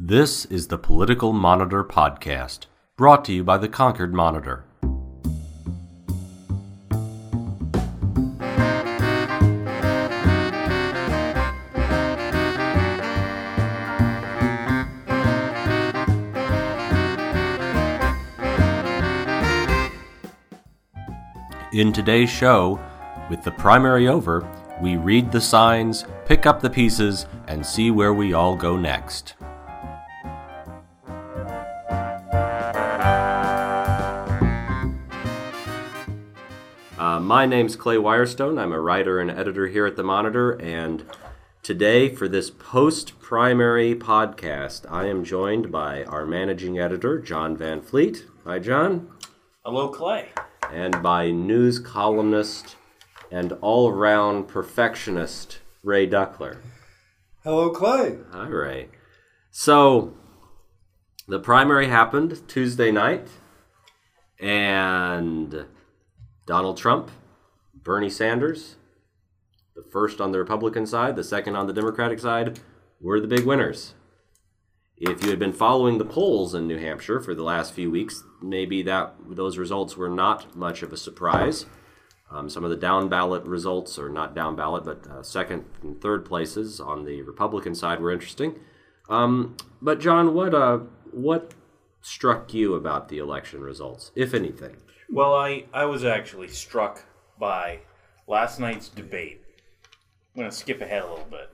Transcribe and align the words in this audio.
This 0.00 0.44
is 0.44 0.68
the 0.68 0.78
Political 0.78 1.32
Monitor 1.32 1.82
Podcast, 1.82 2.66
brought 2.96 3.24
to 3.24 3.32
you 3.32 3.42
by 3.42 3.58
the 3.58 3.68
Concord 3.68 4.14
Monitor. 4.14 4.64
In 21.72 21.92
today's 21.92 22.30
show, 22.30 22.80
with 23.28 23.42
the 23.42 23.50
primary 23.50 24.06
over, 24.06 24.48
we 24.80 24.94
read 24.96 25.32
the 25.32 25.40
signs, 25.40 26.04
pick 26.24 26.46
up 26.46 26.60
the 26.60 26.70
pieces, 26.70 27.26
and 27.48 27.66
see 27.66 27.90
where 27.90 28.14
we 28.14 28.32
all 28.32 28.54
go 28.54 28.76
next. 28.76 29.34
My 37.28 37.44
name's 37.44 37.76
Clay 37.76 37.96
Wirestone. 37.96 38.58
I'm 38.58 38.72
a 38.72 38.80
writer 38.80 39.20
and 39.20 39.30
editor 39.30 39.66
here 39.66 39.84
at 39.84 39.96
the 39.96 40.02
Monitor, 40.02 40.52
and 40.52 41.04
today 41.62 42.08
for 42.08 42.26
this 42.26 42.48
post 42.48 43.20
primary 43.20 43.94
podcast, 43.94 44.90
I 44.90 45.08
am 45.08 45.24
joined 45.24 45.70
by 45.70 46.04
our 46.04 46.24
managing 46.24 46.78
editor, 46.78 47.18
John 47.18 47.54
Van 47.54 47.82
Fleet. 47.82 48.24
Hi, 48.46 48.58
John. 48.58 49.10
Hello, 49.62 49.90
Clay. 49.90 50.30
And 50.72 51.02
by 51.02 51.30
news 51.30 51.78
columnist 51.78 52.76
and 53.30 53.52
all 53.60 53.90
around 53.90 54.48
perfectionist, 54.48 55.58
Ray 55.82 56.08
Duckler. 56.08 56.62
Hello, 57.44 57.68
Clay. 57.68 58.20
Hi, 58.32 58.48
Ray. 58.48 58.88
So, 59.50 60.14
the 61.26 61.40
primary 61.40 61.88
happened 61.88 62.48
Tuesday 62.48 62.90
night, 62.90 63.28
and 64.40 65.66
Donald 66.46 66.78
Trump, 66.78 67.10
Bernie 67.88 68.10
Sanders, 68.10 68.76
the 69.74 69.82
first 69.82 70.20
on 70.20 70.30
the 70.30 70.38
Republican 70.38 70.84
side, 70.84 71.16
the 71.16 71.24
second 71.24 71.56
on 71.56 71.66
the 71.66 71.72
Democratic 71.72 72.18
side, 72.18 72.60
were 73.00 73.18
the 73.18 73.26
big 73.26 73.46
winners. 73.46 73.94
If 74.98 75.24
you 75.24 75.30
had 75.30 75.38
been 75.38 75.54
following 75.54 75.96
the 75.96 76.04
polls 76.04 76.54
in 76.54 76.68
New 76.68 76.76
Hampshire 76.76 77.18
for 77.18 77.34
the 77.34 77.44
last 77.44 77.72
few 77.72 77.90
weeks, 77.90 78.22
maybe 78.42 78.82
that 78.82 79.14
those 79.30 79.56
results 79.56 79.96
were 79.96 80.10
not 80.10 80.54
much 80.54 80.82
of 80.82 80.92
a 80.92 80.98
surprise. 80.98 81.64
Um, 82.30 82.50
some 82.50 82.62
of 82.62 82.68
the 82.68 82.76
down 82.76 83.08
ballot 83.08 83.44
results, 83.44 83.98
or 83.98 84.10
not 84.10 84.34
down 84.34 84.54
ballot, 84.54 84.84
but 84.84 85.06
uh, 85.06 85.22
second 85.22 85.64
and 85.80 85.98
third 85.98 86.26
places 86.26 86.80
on 86.80 87.06
the 87.06 87.22
Republican 87.22 87.74
side 87.74 88.00
were 88.00 88.12
interesting. 88.12 88.58
Um, 89.08 89.56
but 89.80 89.98
John, 89.98 90.34
what 90.34 90.54
uh, 90.54 90.80
what 91.10 91.54
struck 92.02 92.52
you 92.52 92.74
about 92.74 93.08
the 93.08 93.16
election 93.16 93.62
results, 93.62 94.12
if 94.14 94.34
anything? 94.34 94.76
Well, 95.08 95.34
I, 95.34 95.64
I 95.72 95.86
was 95.86 96.04
actually 96.04 96.48
struck 96.48 97.07
by 97.38 97.80
last 98.26 98.58
night's 98.60 98.88
debate. 98.88 99.42
I'm 100.34 100.40
going 100.42 100.50
to 100.50 100.56
skip 100.56 100.80
ahead 100.80 101.02
a 101.02 101.08
little 101.08 101.26
bit. 101.30 101.50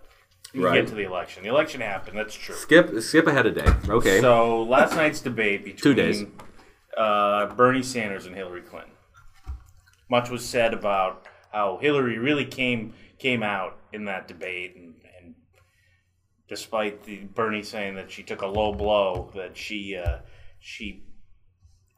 We 0.55 0.63
Right. 0.65 0.75
get 0.75 0.89
to 0.89 0.95
the 0.95 1.03
election. 1.05 1.43
The 1.43 1.49
election 1.49 1.81
happened, 1.81 2.17
that's 2.17 2.35
true. 2.35 2.55
Skip 2.55 3.01
skip 3.01 3.27
ahead 3.27 3.47
a 3.47 3.51
day. 3.51 3.67
Okay. 3.89 4.21
So, 4.21 4.63
last 4.63 4.95
night's 4.95 5.21
debate 5.21 5.65
between 5.65 5.97
days. 5.97 6.25
Uh, 6.97 7.47
Bernie 7.55 7.83
Sanders 7.83 8.27
and 8.27 8.37
Hillary 8.37 8.61
Clinton. 8.63 8.93
Much 10.09 10.31
was 10.31 10.45
said 10.45 10.73
about 10.73 11.27
how 11.53 11.79
Hillary 11.79 12.19
really 12.19 12.45
came 12.45 12.93
came 13.19 13.43
out 13.43 13.79
in 13.93 14.05
that 14.05 14.29
debate, 14.29 14.77
and, 14.77 14.95
and 15.19 15.35
despite 16.49 17.03
the 17.05 17.25
Bernie 17.35 17.63
saying 17.65 17.97
that 17.97 18.13
she 18.13 18.23
took 18.23 18.43
a 18.43 18.47
low 18.47 18.73
blow, 18.73 19.33
that 19.35 19.57
she 19.57 19.97
uh, 19.97 20.19
she 20.61 21.03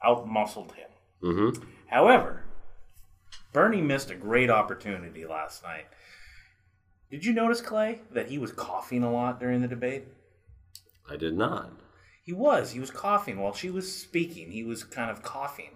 outmuscled 0.03 0.73
him. 0.73 0.89
mm-hmm. 1.23 1.63
However, 1.89 2.45
Bernie 3.57 3.81
missed 3.81 4.11
a 4.11 4.15
great 4.15 4.51
opportunity 4.51 5.25
last 5.25 5.63
night. 5.63 5.87
Did 7.11 7.25
you 7.25 7.33
notice, 7.33 7.63
Clay, 7.63 8.01
that 8.11 8.29
he 8.29 8.37
was 8.37 8.53
coughing 8.53 9.03
a 9.03 9.11
lot 9.11 9.41
during 9.41 9.63
the 9.63 9.67
debate? 9.67 10.05
I 11.09 11.17
did 11.17 11.39
not. 11.39 11.71
He 12.23 12.35
was. 12.35 12.73
He 12.73 12.81
was 12.81 12.91
coughing 12.91 13.39
while 13.41 13.55
she 13.55 13.71
was 13.71 13.91
speaking. 13.91 14.51
He 14.51 14.63
was 14.63 14.85
kind 14.85 15.11
of 15.11 15.23
coughing. 15.23 15.71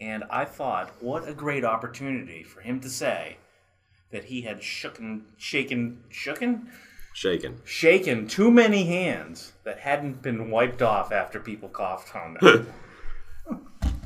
And 0.00 0.24
I 0.30 0.46
thought, 0.46 1.02
what 1.02 1.28
a 1.28 1.34
great 1.34 1.66
opportunity 1.66 2.44
for 2.44 2.62
him 2.62 2.80
to 2.80 2.88
say 2.88 3.36
that 4.10 4.24
he 4.24 4.40
had 4.40 4.62
shooken, 4.62 5.24
shaken, 5.36 6.04
shooken, 6.10 6.68
Shaken. 7.12 7.60
shaken 7.62 8.26
too 8.26 8.50
many 8.50 8.86
hands 8.86 9.52
that 9.64 9.80
hadn't 9.80 10.22
been 10.22 10.50
wiped 10.50 10.80
off 10.80 11.12
after 11.12 11.40
people 11.40 11.68
coughed 11.68 12.16
on 12.16 12.38
them. 12.40 12.72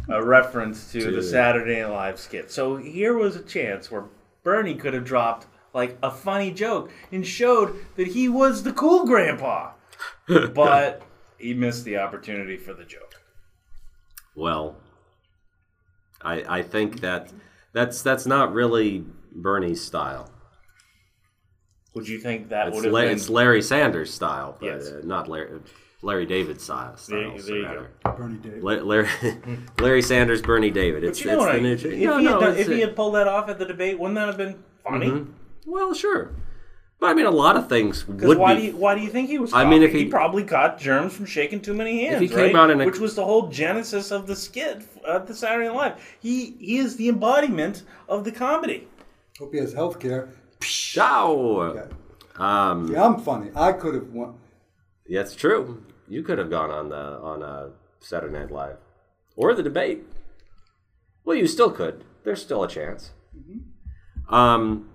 a 0.08 0.22
reference 0.22 0.90
to 0.92 1.10
the 1.10 1.22
Saturday 1.22 1.80
Night 1.80 1.88
Live 1.90 2.18
skit. 2.20 2.50
So 2.50 2.76
here 2.76 3.14
was 3.16 3.36
a 3.36 3.42
chance 3.42 3.90
where 3.90 4.04
Bernie 4.42 4.74
could 4.74 4.94
have 4.94 5.04
dropped 5.04 5.46
like 5.74 5.96
a 6.02 6.10
funny 6.10 6.50
joke 6.52 6.90
and 7.12 7.26
showed 7.26 7.76
that 7.96 8.08
he 8.08 8.28
was 8.28 8.62
the 8.62 8.72
cool 8.72 9.06
grandpa. 9.06 9.72
but 10.54 11.02
he 11.38 11.54
missed 11.54 11.84
the 11.84 11.96
opportunity 11.98 12.56
for 12.56 12.74
the 12.74 12.84
joke. 12.84 13.14
Well, 14.34 14.76
I 16.20 16.58
I 16.58 16.62
think 16.62 17.00
that 17.00 17.32
that's 17.72 18.02
that's 18.02 18.26
not 18.26 18.52
really 18.52 19.04
Bernie's 19.34 19.80
style. 19.82 20.30
Would 21.94 22.08
you 22.08 22.18
think 22.18 22.48
that 22.48 22.68
It's, 22.68 22.74
would 22.76 22.84
have 22.84 22.92
La- 22.94 23.00
been? 23.02 23.10
it's 23.12 23.28
Larry 23.28 23.60
Sanders' 23.62 24.12
style, 24.14 24.56
but 24.58 24.66
Yes. 24.66 24.88
uh, 24.88 25.00
not 25.04 25.28
Larry 25.28 25.60
Larry 26.02 26.26
David 26.26 26.60
style. 26.60 26.96
There- 27.08 27.38
style, 27.38 27.46
there 27.46 27.56
you 27.56 27.64
rather. 27.64 27.90
Bernie 28.16 28.38
Davis. 28.38 28.62
La- 28.62 28.72
Larry, 28.82 29.08
Larry 29.80 30.02
Sanders, 30.02 30.42
Bernie 30.42 30.70
David. 30.70 31.04
It's, 31.04 31.20
But 31.20 31.24
you 31.24 31.36
know 31.36 31.44
it's 31.44 31.52
the 31.52 31.58
I, 31.58 31.60
new. 31.60 31.72
if, 31.72 31.84
If, 31.84 31.92
he 31.92 32.04
no, 32.06 32.14
had 32.14 32.24
no, 32.24 32.40
done- 32.40 32.56
if 32.56 32.66
he 32.68 32.80
had 32.80 32.96
pulled 32.96 33.14
that 33.14 33.28
off 33.28 33.48
at 33.48 33.58
the 33.58 33.64
debate, 33.64 33.98
wouldn't 33.98 34.16
that 34.16 34.26
have 34.26 34.36
been 34.36 34.62
funny? 34.84 35.08
Mhm. 35.10 35.32
Well, 35.64 35.94
sure, 35.94 36.32
but 36.98 37.10
I 37.10 37.14
mean, 37.14 37.26
a 37.26 37.30
lot 37.30 37.56
of 37.56 37.68
things 37.68 38.02
Because 38.02 38.26
would 38.26 38.38
why 38.38 38.54
be. 38.54 38.60
do 38.60 38.66
you 38.66 38.76
why 38.76 38.94
do 38.96 39.00
you 39.00 39.10
think 39.10 39.28
he 39.28 39.38
was? 39.38 39.52
I 39.52 39.64
mean, 39.64 39.82
if 39.84 39.92
he, 39.92 40.00
he- 40.00 40.04
probably 40.06 40.42
caught 40.42 40.78
germs 40.78 41.14
from 41.14 41.24
shaking 41.26 41.60
too 41.60 41.72
many 41.74 42.04
hands, 42.04 42.16
if 42.16 42.20
he 42.22 42.28
came 42.28 42.38
right? 42.46 42.56
out 42.56 42.70
in 42.70 42.80
a- 42.80 42.86
which 42.86 42.98
was 42.98 43.14
the 43.14 43.24
whole 43.24 43.46
genesis 43.48 44.10
of 44.10 44.26
the 44.26 44.34
skit 44.34 44.82
at 45.08 45.26
the 45.28 45.34
Saturday 45.34 45.68
Night 45.68 45.76
Live. 45.76 46.16
He 46.20 46.56
he 46.58 46.78
is 46.78 46.96
the 46.96 47.08
embodiment 47.08 47.84
of 48.08 48.24
the 48.24 48.32
comedy. 48.32 48.88
Hope 49.38 49.52
he 49.52 49.60
has 49.60 49.72
health 49.72 50.00
care. 50.00 50.28
Ciao. 50.60 51.72
Yeah. 51.74 51.84
Um, 52.70 52.92
Yeah, 52.92 53.04
I'm 53.06 53.20
funny. 53.20 53.50
I 53.54 53.72
could 53.72 53.94
have 53.94 54.08
won. 54.12 54.34
That's 55.08 55.34
true. 55.34 55.82
You 56.08 56.22
could 56.22 56.38
have 56.38 56.50
gone 56.50 56.70
on 56.70 56.88
the 56.88 56.96
on 56.96 57.42
a 57.42 57.70
Saturday 58.00 58.38
Night 58.38 58.50
Live 58.50 58.76
or 59.36 59.54
the 59.54 59.62
debate. 59.62 60.02
Well, 61.24 61.36
you 61.36 61.46
still 61.46 61.70
could. 61.70 62.04
There's 62.24 62.42
still 62.42 62.62
a 62.64 62.68
chance. 62.68 63.12
Um. 64.28 64.88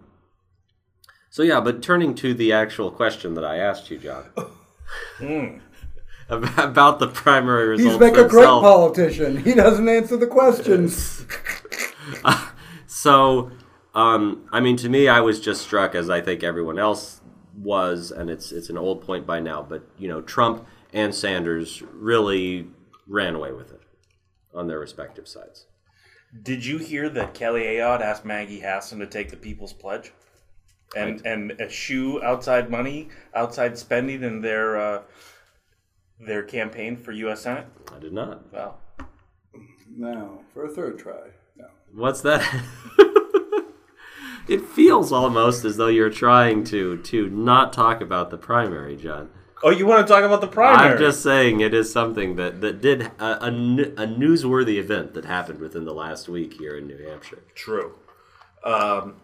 So 1.29 1.43
yeah, 1.43 1.59
but 1.59 1.81
turning 1.83 2.15
to 2.15 2.33
the 2.33 2.51
actual 2.53 2.89
question 2.91 3.33
that 3.35 3.45
I 3.45 3.57
asked 3.57 3.91
you, 3.91 3.97
John, 3.99 4.25
Mm. 5.19 5.61
about 6.29 6.99
the 6.99 7.07
primary 7.07 7.67
results. 7.67 7.93
He's 7.93 8.01
like 8.01 8.13
a 8.13 8.27
great 8.27 8.41
themselves. 8.43 8.63
politician. 8.63 9.37
He 9.43 9.53
doesn't 9.53 9.87
answer 9.87 10.17
the 10.17 10.27
questions. 10.27 11.25
So, 12.89 13.51
um, 13.93 14.47
I 14.51 14.59
mean, 14.61 14.77
to 14.77 14.89
me, 14.89 15.07
I 15.07 15.19
was 15.19 15.39
just 15.39 15.61
struck, 15.61 15.93
as 15.93 16.09
I 16.09 16.21
think 16.21 16.41
everyone 16.43 16.79
else 16.79 17.21
was, 17.55 18.11
and 18.11 18.29
it's 18.29 18.51
it's 18.51 18.69
an 18.69 18.77
old 18.77 19.01
point 19.05 19.27
by 19.27 19.39
now. 19.39 19.61
But 19.61 19.83
you 19.99 20.07
know, 20.07 20.21
Trump 20.21 20.65
and 20.93 21.13
Sanders 21.13 21.81
really 21.93 22.67
ran 23.07 23.35
away 23.35 23.51
with 23.51 23.71
it 23.71 23.81
on 24.53 24.67
their 24.67 24.79
respective 24.79 25.27
sides. 25.27 25.65
Did 26.43 26.65
you 26.65 26.77
hear 26.77 27.09
that 27.09 27.33
Kelly 27.33 27.63
Ayotte 27.63 28.01
asked 28.01 28.25
Maggie 28.25 28.59
Hassan 28.59 28.99
to 28.99 29.07
take 29.07 29.29
the 29.29 29.37
People's 29.37 29.73
Pledge, 29.73 30.11
and 30.95 31.25
and 31.25 31.51
eschew 31.59 32.21
outside 32.23 32.69
money, 32.69 33.09
outside 33.33 33.77
spending 33.77 34.23
in 34.23 34.41
their 34.41 34.77
uh, 34.77 35.01
their 36.19 36.43
campaign 36.43 36.97
for 36.97 37.11
U.S. 37.11 37.41
Senate? 37.41 37.67
I 37.95 37.99
did 37.99 38.13
not. 38.13 38.51
Well, 38.51 38.79
no, 39.95 40.43
for 40.53 40.65
a 40.65 40.69
third 40.69 40.99
try. 40.99 41.29
No. 41.55 41.67
What's 41.93 42.21
that? 42.21 42.41
it 44.47 44.61
feels 44.61 45.11
almost 45.11 45.65
as 45.65 45.77
though 45.77 45.87
you're 45.87 46.09
trying 46.09 46.63
to 46.65 46.97
to 47.03 47.29
not 47.29 47.73
talk 47.73 48.01
about 48.01 48.29
the 48.29 48.37
primary, 48.37 48.95
John. 48.95 49.29
Oh, 49.63 49.69
you 49.69 49.85
want 49.85 50.05
to 50.05 50.11
talk 50.11 50.23
about 50.23 50.41
the 50.41 50.47
primary? 50.47 50.93
I'm 50.93 50.97
just 50.97 51.21
saying 51.21 51.59
it 51.59 51.73
is 51.73 51.91
something 51.91 52.35
that 52.35 52.61
that 52.61 52.81
did 52.81 53.03
a 53.19 53.45
a 53.45 53.51
newsworthy 54.07 54.77
event 54.77 55.13
that 55.13 55.25
happened 55.25 55.59
within 55.59 55.85
the 55.85 55.93
last 55.93 56.29
week 56.29 56.53
here 56.53 56.77
in 56.77 56.87
New 56.87 56.97
Hampshire. 56.97 57.43
True. 57.55 57.95
Um, 58.63 59.15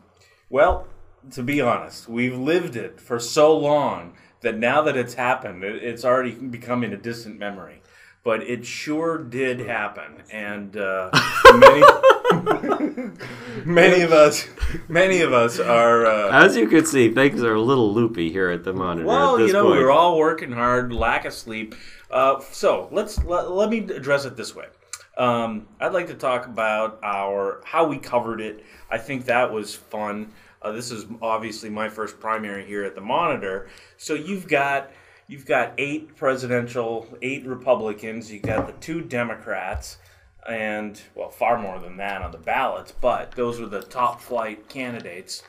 well, 0.50 0.88
to 1.32 1.44
be 1.44 1.62
honest, 1.62 2.08
we've 2.08 2.38
lived 2.38 2.76
it 2.76 3.00
for 3.00 3.20
so 3.20 3.58
long 3.58 4.14
that 4.42 4.58
now 4.58 4.82
that 4.82 4.96
it's 4.96 5.16
happened, 5.16 5.64
it, 5.64 5.84
it's 5.84 6.06
already 6.06 6.32
becoming 6.32 6.94
a 6.94 6.98
distant 6.98 7.40
memory. 7.40 7.82
But 8.24 8.42
it 8.44 8.66
sure 8.66 9.18
did 9.18 9.60
happen, 9.60 10.24
and 10.32 10.78
uh, 10.78 11.10
many 11.56 11.84
many 13.66 14.02
of 14.02 14.12
us 14.12 14.48
many 14.88 15.22
of 15.22 15.34
us 15.34 15.60
are. 15.60 16.06
Uh, 16.06 16.30
As 16.32 16.56
you 16.56 16.68
can 16.68 16.86
see, 16.86 17.12
things 17.12 17.44
are 17.44 17.56
a 17.56 17.62
little 17.62 17.94
loopy 17.94 18.32
here 18.32 18.50
at 18.50 18.64
the 18.64 18.74
monitor. 18.74 19.08
well, 19.08 19.36
at 19.36 19.40
this 19.40 19.48
you 19.48 19.54
know, 19.54 19.64
point. 19.64 19.78
we 19.78 19.84
were 19.84 19.92
all 19.92 20.18
working 20.18 20.52
hard, 20.52 20.94
lack 20.94 21.26
of 21.26 21.34
sleep. 21.34 21.76
Uh, 22.10 22.40
so 22.52 22.88
let's 22.92 23.24
let, 23.24 23.52
let 23.52 23.70
me 23.70 23.80
address 23.80 24.26
it 24.26 24.36
this 24.38 24.56
way. 24.56 24.68
Um, 25.18 25.68
I'd 25.80 25.94
like 25.94 26.08
to 26.08 26.16
talk 26.16 26.46
about 26.48 27.00
our 27.04 27.62
how 27.66 27.86
we 27.88 27.98
covered 27.98 28.42
it. 28.42 28.64
I 28.90 28.98
think 28.98 29.26
that 29.26 29.52
was 29.52 29.76
fun. 29.76 30.32
Uh, 30.62 30.72
this 30.72 30.92
is 30.92 31.06
obviously 31.22 31.70
my 31.70 31.90
first 31.90 32.20
primary 32.22 32.66
here 32.66 32.84
at 32.86 32.96
the 32.96 33.02
Monitor. 33.02 33.68
So 33.98 34.14
you've 34.14 34.48
got 34.48 34.92
you've 35.28 35.46
got 35.46 35.74
eight 35.78 36.16
presidential, 36.16 37.08
eight 37.22 37.46
Republicans. 37.46 38.32
you've 38.32 38.44
got 38.44 38.68
the 38.68 38.74
two 38.74 39.02
Democrats, 39.02 39.98
and 40.48 41.02
well, 41.16 41.30
far 41.30 41.58
more 41.58 41.80
than 41.80 41.98
that 41.98 42.22
on 42.22 42.32
the 42.32 42.38
ballots. 42.38 42.92
But 42.92 43.32
those 43.32 43.60
were 43.60 43.68
the 43.68 43.82
top 43.82 44.22
flight 44.22 44.70
candidates. 44.70 45.44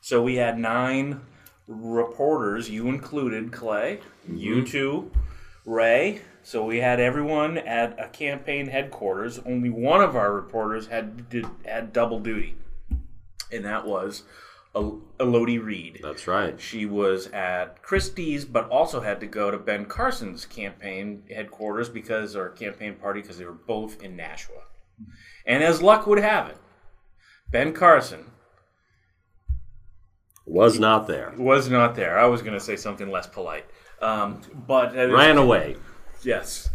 So 0.00 0.22
we 0.22 0.36
had 0.36 0.58
nine 0.58 1.20
reporters, 1.66 2.68
you 2.68 2.88
included, 2.88 3.52
Clay, 3.52 4.00
mm-hmm. 4.26 4.36
you 4.36 4.66
two, 4.66 5.10
Ray. 5.64 6.22
So 6.42 6.62
we 6.64 6.78
had 6.78 7.00
everyone 7.00 7.56
at 7.56 7.98
a 7.98 8.08
campaign 8.08 8.66
headquarters. 8.66 9.38
Only 9.46 9.70
one 9.70 10.02
of 10.02 10.14
our 10.14 10.32
reporters 10.32 10.88
had 10.88 11.30
did, 11.30 11.46
had 11.64 11.92
double 11.92 12.20
duty, 12.20 12.56
and 13.50 13.64
that 13.64 13.86
was 13.86 14.24
El- 14.74 15.00
Elodie 15.20 15.58
Reed. 15.58 16.00
That's 16.02 16.26
right. 16.26 16.60
She 16.60 16.84
was 16.86 17.28
at 17.28 17.82
Christie's, 17.82 18.44
but 18.44 18.68
also 18.68 19.00
had 19.00 19.20
to 19.20 19.26
go 19.26 19.50
to 19.50 19.58
Ben 19.58 19.84
Carson's 19.84 20.44
campaign 20.46 21.22
headquarters 21.30 21.88
because, 21.88 22.34
or 22.34 22.48
campaign 22.50 22.94
party, 22.96 23.20
because 23.22 23.38
they 23.38 23.44
were 23.44 23.52
both 23.52 24.02
in 24.02 24.16
Nashua. 24.16 24.62
And 25.46 25.62
as 25.62 25.80
luck 25.82 26.06
would 26.06 26.18
have 26.18 26.48
it, 26.48 26.56
Ben 27.50 27.72
Carson 27.72 28.30
Was 30.46 30.78
not 30.78 31.06
there. 31.06 31.32
was 31.38 31.68
not 31.68 31.94
there. 31.94 32.18
I 32.18 32.26
was 32.26 32.42
going 32.42 32.54
to 32.54 32.60
say 32.60 32.76
something 32.76 33.10
less 33.10 33.26
polite, 33.26 33.64
um, 34.02 34.40
but 34.66 34.94
it 34.96 35.08
was- 35.10 35.16
Ran 35.18 35.38
away. 35.38 35.76
Yes, 36.22 36.68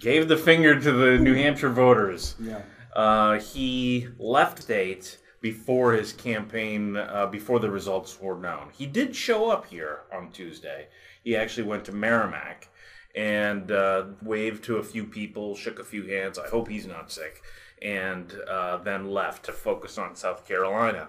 gave 0.00 0.28
the 0.28 0.36
finger 0.36 0.78
to 0.78 0.92
the 0.92 1.18
New 1.18 1.34
Hampshire 1.42 1.70
voters. 1.70 2.34
Yeah. 2.40 2.62
Uh, 2.94 3.38
he 3.38 4.08
left 4.18 4.66
date 4.68 5.18
before 5.40 5.92
his 5.92 6.12
campaign, 6.12 6.96
uh, 6.96 7.26
before 7.26 7.60
the 7.60 7.70
results 7.70 8.20
were 8.20 8.38
known. 8.38 8.68
He 8.76 8.86
did 8.86 9.14
show 9.14 9.50
up 9.50 9.66
here 9.66 10.00
on 10.12 10.30
Tuesday. 10.30 10.88
He 11.22 11.36
actually 11.36 11.66
went 11.66 11.84
to 11.86 11.92
Merrimack 11.92 12.68
and 13.14 13.70
uh, 13.70 14.04
waved 14.22 14.64
to 14.64 14.76
a 14.76 14.82
few 14.82 15.04
people, 15.04 15.54
shook 15.54 15.78
a 15.78 15.84
few 15.84 16.06
hands. 16.06 16.38
I 16.38 16.48
hope 16.48 16.68
he's 16.68 16.86
not 16.86 17.10
sick, 17.10 17.42
and 17.80 18.32
uh, 18.48 18.78
then 18.78 19.10
left 19.10 19.44
to 19.46 19.52
focus 19.52 19.98
on 19.98 20.16
South 20.16 20.46
Carolina. 20.46 21.08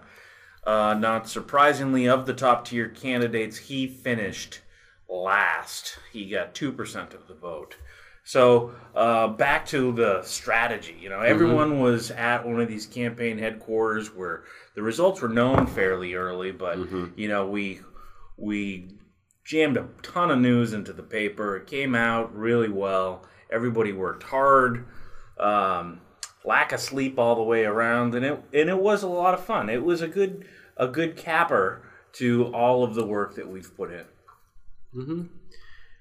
Uh, 0.64 0.94
not 0.94 1.28
surprisingly, 1.28 2.08
of 2.08 2.26
the 2.26 2.34
top 2.34 2.66
tier 2.66 2.90
candidates, 2.90 3.58
he 3.58 3.88
finished 3.88 4.62
last. 5.08 5.98
He 6.12 6.30
got 6.30 6.54
2% 6.54 7.14
of 7.14 7.28
the 7.28 7.34
vote. 7.34 7.78
So 8.30 8.76
uh, 8.94 9.30
back 9.30 9.66
to 9.70 9.92
the 9.92 10.22
strategy. 10.22 10.96
You 11.02 11.10
know, 11.10 11.20
everyone 11.22 11.80
was 11.80 12.12
at 12.12 12.46
one 12.46 12.62
of 12.62 12.68
these 12.68 12.86
campaign 12.86 13.40
headquarters 13.40 14.14
where 14.14 14.44
the 14.76 14.84
results 14.84 15.20
were 15.20 15.30
known 15.30 15.66
fairly 15.66 16.14
early, 16.14 16.52
but 16.52 16.78
you 17.18 17.28
know 17.28 17.48
we 17.48 17.82
we 18.38 18.92
jammed 19.44 19.78
a 19.78 19.88
ton 20.04 20.30
of 20.30 20.38
news 20.38 20.74
into 20.74 20.94
the 20.94 21.02
paper. 21.02 21.58
It 21.58 21.66
came 21.66 21.96
out 21.96 22.36
really 22.36 22.70
well. 22.70 23.26
Everybody 23.52 23.94
worked 23.94 24.22
hard. 24.22 24.86
Um, 25.40 26.02
lack 26.46 26.72
of 26.72 26.80
sleep 26.80 27.18
all 27.18 27.34
the 27.34 27.42
way 27.42 27.64
around, 27.64 28.14
and 28.14 28.24
it 28.24 28.44
and 28.54 28.70
it 28.70 28.80
was 28.80 29.02
a 29.02 29.08
lot 29.08 29.34
of 29.34 29.44
fun. 29.44 29.72
It 29.72 29.84
was 29.84 30.04
a 30.04 30.08
good 30.08 30.46
a 30.78 30.88
good 30.88 31.18
capper 31.18 31.82
to 32.14 32.54
all 32.54 32.84
of 32.84 32.94
the 32.94 33.08
work 33.08 33.34
that 33.38 33.50
we've 33.50 33.76
put 33.76 33.92
in. 33.92 34.06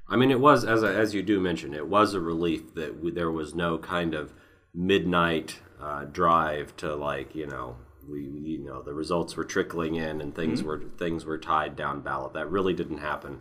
I 0.09 0.17
mean, 0.17 0.31
it 0.31 0.41
was 0.41 0.65
as 0.65 0.83
as 0.83 1.15
you 1.15 1.23
do 1.23 1.41
mention, 1.41 1.75
it 1.75 1.87
was 1.87 2.15
a 2.15 2.21
relief 2.21 2.75
that 2.75 3.01
we, 3.01 3.11
there 3.11 3.31
was 3.31 3.55
no 3.55 3.79
kind 3.79 4.15
of 4.15 4.33
midnight 4.75 5.59
uh, 5.81 6.05
drive 6.05 6.77
to 6.77 6.95
like 6.95 7.35
you 7.35 7.47
know 7.47 7.77
we 8.09 8.23
you 8.23 8.65
know 8.65 8.83
the 8.83 8.95
results 8.95 9.37
were 9.37 9.45
trickling 9.45 9.97
in 9.97 10.21
and 10.21 10.35
things 10.35 10.63
were 10.63 10.83
things 10.99 11.25
were 11.25 11.39
tied 11.39 11.77
down 11.77 12.01
ballot. 12.01 12.33
That 12.33 12.51
really 12.51 12.73
didn't 12.73 12.99
happen. 12.99 13.39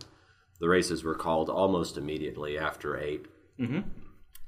The 0.60 0.68
races 0.68 1.04
were 1.04 1.14
called 1.14 1.48
almost 1.48 1.96
immediately 1.96 2.58
after 2.58 2.98
8 2.98 3.26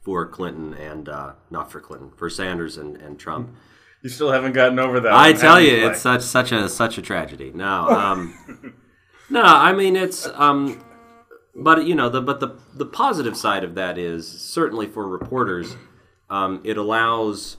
for 0.02 0.26
Clinton 0.26 0.74
and 0.74 1.08
uh, 1.08 1.32
not 1.50 1.70
for 1.70 1.80
Clinton 1.80 2.10
for 2.16 2.28
Sanders 2.28 2.76
and, 2.76 2.96
and 2.96 3.18
Trump. 3.18 3.54
You 4.02 4.10
still 4.10 4.32
haven't 4.32 4.52
gotten 4.52 4.78
over 4.78 4.98
that. 5.00 5.12
I 5.12 5.32
tell 5.32 5.60
you, 5.60 5.86
it's 5.88 6.00
such 6.00 6.22
such 6.22 6.52
a 6.52 6.68
such 6.68 6.98
a 6.98 7.02
tragedy. 7.02 7.52
No, 7.54 7.88
um, 7.88 8.74
no, 9.30 9.42
I 9.42 9.72
mean 9.72 9.96
it's, 9.96 10.26
um, 10.34 10.82
but 11.60 11.86
you 11.86 11.94
know, 11.94 12.08
the 12.08 12.20
but 12.20 12.40
the 12.40 12.58
the 12.74 12.86
positive 12.86 13.36
side 13.36 13.62
of 13.62 13.74
that 13.74 13.98
is 13.98 14.26
certainly 14.26 14.86
for 14.86 15.06
reporters, 15.06 15.76
um, 16.28 16.60
it 16.64 16.76
allows 16.76 17.58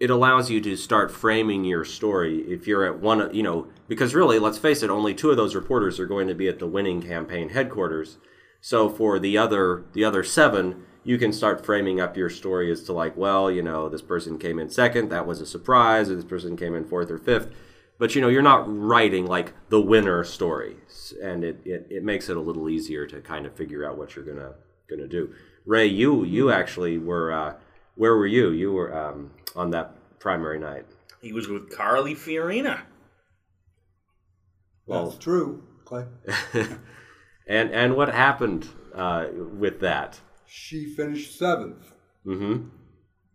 it 0.00 0.10
allows 0.10 0.50
you 0.50 0.60
to 0.60 0.76
start 0.76 1.12
framing 1.12 1.64
your 1.64 1.84
story 1.84 2.40
if 2.40 2.66
you're 2.66 2.84
at 2.84 2.98
one, 2.98 3.32
you 3.32 3.42
know, 3.42 3.68
because 3.86 4.16
really, 4.16 4.38
let's 4.40 4.58
face 4.58 4.82
it, 4.82 4.90
only 4.90 5.14
two 5.14 5.30
of 5.30 5.36
those 5.36 5.54
reporters 5.54 6.00
are 6.00 6.06
going 6.06 6.26
to 6.26 6.34
be 6.34 6.48
at 6.48 6.58
the 6.58 6.66
winning 6.66 7.00
campaign 7.00 7.50
headquarters. 7.50 8.18
So 8.60 8.88
for 8.88 9.18
the 9.18 9.38
other 9.38 9.84
the 9.92 10.04
other 10.04 10.24
seven, 10.24 10.82
you 11.04 11.18
can 11.18 11.32
start 11.32 11.64
framing 11.64 12.00
up 12.00 12.16
your 12.16 12.30
story 12.30 12.72
as 12.72 12.82
to 12.84 12.92
like, 12.92 13.16
well, 13.16 13.50
you 13.50 13.62
know, 13.62 13.88
this 13.88 14.02
person 14.02 14.38
came 14.38 14.58
in 14.58 14.70
second, 14.70 15.10
that 15.10 15.26
was 15.26 15.40
a 15.40 15.46
surprise, 15.46 16.10
or 16.10 16.16
this 16.16 16.24
person 16.24 16.56
came 16.56 16.74
in 16.74 16.84
fourth 16.84 17.10
or 17.10 17.18
fifth. 17.18 17.52
But 18.02 18.16
you 18.16 18.20
know, 18.20 18.26
you're 18.26 18.42
not 18.42 18.64
writing 18.66 19.26
like 19.26 19.52
the 19.68 19.80
winner 19.80 20.24
story, 20.24 20.74
and 21.22 21.44
it, 21.44 21.60
it, 21.64 21.86
it 21.88 22.02
makes 22.02 22.28
it 22.28 22.36
a 22.36 22.40
little 22.40 22.68
easier 22.68 23.06
to 23.06 23.20
kind 23.20 23.46
of 23.46 23.54
figure 23.54 23.88
out 23.88 23.96
what 23.96 24.16
you're 24.16 24.24
gonna 24.24 24.54
gonna 24.90 25.06
do. 25.06 25.32
Ray, 25.66 25.86
you 25.86 26.24
you 26.24 26.50
actually 26.50 26.98
were 26.98 27.30
uh, 27.30 27.54
where 27.94 28.16
were 28.16 28.26
you? 28.26 28.50
You 28.50 28.72
were 28.72 28.92
um, 28.92 29.30
on 29.54 29.70
that 29.70 30.18
primary 30.18 30.58
night. 30.58 30.84
He 31.20 31.32
was 31.32 31.46
with 31.46 31.70
Carly 31.70 32.16
Fiorina. 32.16 32.80
Well 34.84 35.04
That's 35.04 35.18
true, 35.22 35.62
Clay. 35.84 36.06
And 37.46 37.70
and 37.70 37.94
what 37.94 38.12
happened 38.12 38.66
uh, 38.96 39.26
with 39.32 39.78
that? 39.78 40.18
She 40.44 40.86
finished 40.86 41.38
seventh. 41.38 41.92
Mm-hmm. 42.26 42.66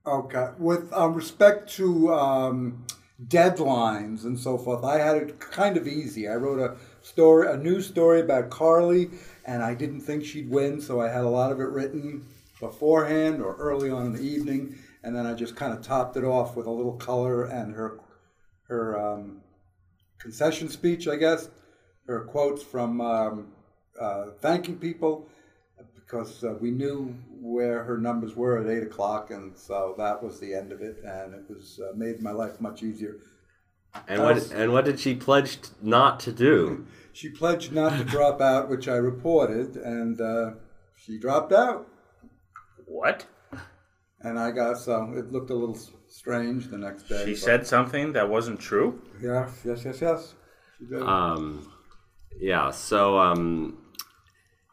Okay. 0.06 0.48
With 0.60 0.92
um, 0.92 1.14
respect 1.14 1.72
to 1.76 2.14
um, 2.14 2.86
deadlines 3.26 4.24
and 4.24 4.40
so 4.40 4.58
forth, 4.58 4.84
I 4.84 5.00
had 5.00 5.18
it 5.18 5.40
kind 5.40 5.78
of 5.78 5.88
easy. 5.88 6.28
I 6.28 6.36
wrote 6.36 6.60
a 6.60 6.78
story, 7.02 7.52
a 7.52 7.58
news 7.58 7.88
story 7.88 8.22
about 8.22 8.50
Carly, 8.50 9.10
and 9.46 9.64
I 9.64 9.74
didn't 9.74 10.02
think 10.02 10.24
she'd 10.24 10.50
win, 10.50 10.82
so 10.82 11.02
I 11.02 11.10
had 11.10 11.24
a 11.24 11.30
lot 11.30 11.52
of 11.52 11.60
it 11.60 11.70
written 11.70 12.26
beforehand 12.60 13.42
or 13.42 13.56
early 13.56 13.90
on 13.90 14.08
in 14.08 14.14
the 14.14 14.22
evening, 14.22 14.78
and 15.04 15.16
then 15.16 15.26
I 15.26 15.34
just 15.34 15.56
kind 15.56 15.74
of 15.74 15.82
topped 15.82 16.18
it 16.18 16.24
off 16.24 16.56
with 16.56 16.68
a 16.68 16.72
little 16.72 16.94
color 16.94 17.46
and 17.46 17.74
her 17.74 18.00
her 18.64 19.00
um, 19.00 19.42
concession 20.20 20.68
speech, 20.68 21.08
I 21.08 21.16
guess, 21.16 21.50
her 22.06 22.22
quotes 22.26 22.62
from 22.62 23.00
um, 23.00 23.48
uh, 24.00 24.26
thanking 24.42 24.78
people 24.78 25.30
because 26.08 26.44
uh, 26.44 26.54
we 26.62 26.72
knew 26.72 27.14
where 27.42 27.84
her 27.84 27.98
numbers 27.98 28.36
were 28.36 28.60
at 28.60 28.68
eight 28.68 28.84
o'clock, 28.84 29.30
and 29.32 29.58
so 29.58 29.94
that 29.98 30.24
was 30.24 30.40
the 30.40 30.54
end 30.54 30.72
of 30.72 30.82
it, 30.82 30.98
and 31.04 31.34
it 31.34 31.44
was 31.50 31.80
uh, 31.84 31.96
made 31.96 32.22
my 32.22 32.32
life 32.32 32.62
much 32.62 32.82
easier. 32.82 33.18
And 34.08 34.22
what 34.22 34.52
and 34.52 34.72
what 34.72 34.86
did 34.86 35.00
she 35.00 35.16
pledge 35.16 35.60
not 35.82 36.20
to 36.22 36.32
do? 36.32 36.86
She 37.18 37.30
pledged 37.30 37.72
not 37.72 37.98
to 37.98 38.04
drop 38.04 38.42
out, 38.42 38.70
which 38.70 38.88
I 38.88 38.98
reported, 38.98 39.76
and 39.76 40.22
uh, 40.22 40.52
she 40.96 41.18
dropped 41.18 41.52
out, 41.52 41.88
What? 42.86 43.26
and 44.22 44.38
I 44.38 44.52
got 44.52 44.78
so 44.78 45.14
it 45.16 45.32
looked 45.32 45.50
a 45.50 45.56
little 45.56 45.80
strange 46.08 46.68
the 46.68 46.78
next 46.78 47.10
day. 47.10 47.26
She 47.26 47.32
but- 47.32 47.40
said 47.40 47.66
something 47.66 48.14
that 48.14 48.30
wasn't 48.30 48.60
true. 48.60 49.02
"Yes, 49.20 49.50
yes, 49.66 49.84
yes, 49.84 50.00
yes." 50.00 50.36
She 50.78 50.86
did. 50.86 51.02
Um, 51.02 51.68
yeah. 52.40 52.70
So, 52.70 53.18
um, 53.18 53.80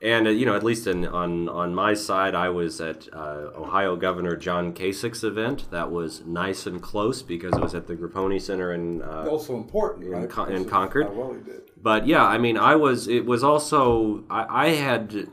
and 0.05 0.27
uh, 0.27 0.31
you 0.31 0.45
know, 0.45 0.55
at 0.55 0.63
least 0.63 0.87
in, 0.87 1.07
on 1.07 1.49
on 1.49 1.75
my 1.75 1.95
side, 1.95 2.35
I 2.35 2.51
was 2.51 2.81
at 2.81 3.09
uh, 3.13 3.51
Ohio 3.57 3.97
Governor 3.97 4.37
John 4.37 4.75
Kasich's 4.75 5.25
event. 5.25 5.71
That 5.71 5.91
was 5.91 6.23
nice 6.27 6.67
and 6.67 6.83
close 6.83 7.23
because 7.23 7.55
it 7.55 7.61
was 7.61 7.75
at 7.75 7.87
the 7.87 7.97
Grappone 7.97 8.41
Center 8.41 8.73
in. 8.75 9.03
Uh, 9.03 9.27
also 9.29 9.57
important, 9.57 10.11
right? 10.11 10.29
Con- 10.29 10.53
in 10.53 10.67
Concord? 10.67 11.17
Well 11.17 11.33
he 11.33 11.41
did. 11.41 11.63
but 11.77 12.07
yeah, 12.07 12.25
I 12.25 12.37
mean, 12.39 12.59
I 12.59 12.77
was. 12.77 13.09
It 13.09 13.25
was 13.25 13.43
also. 13.43 14.25
I, 14.29 14.67
I 14.67 14.69
had, 14.71 15.29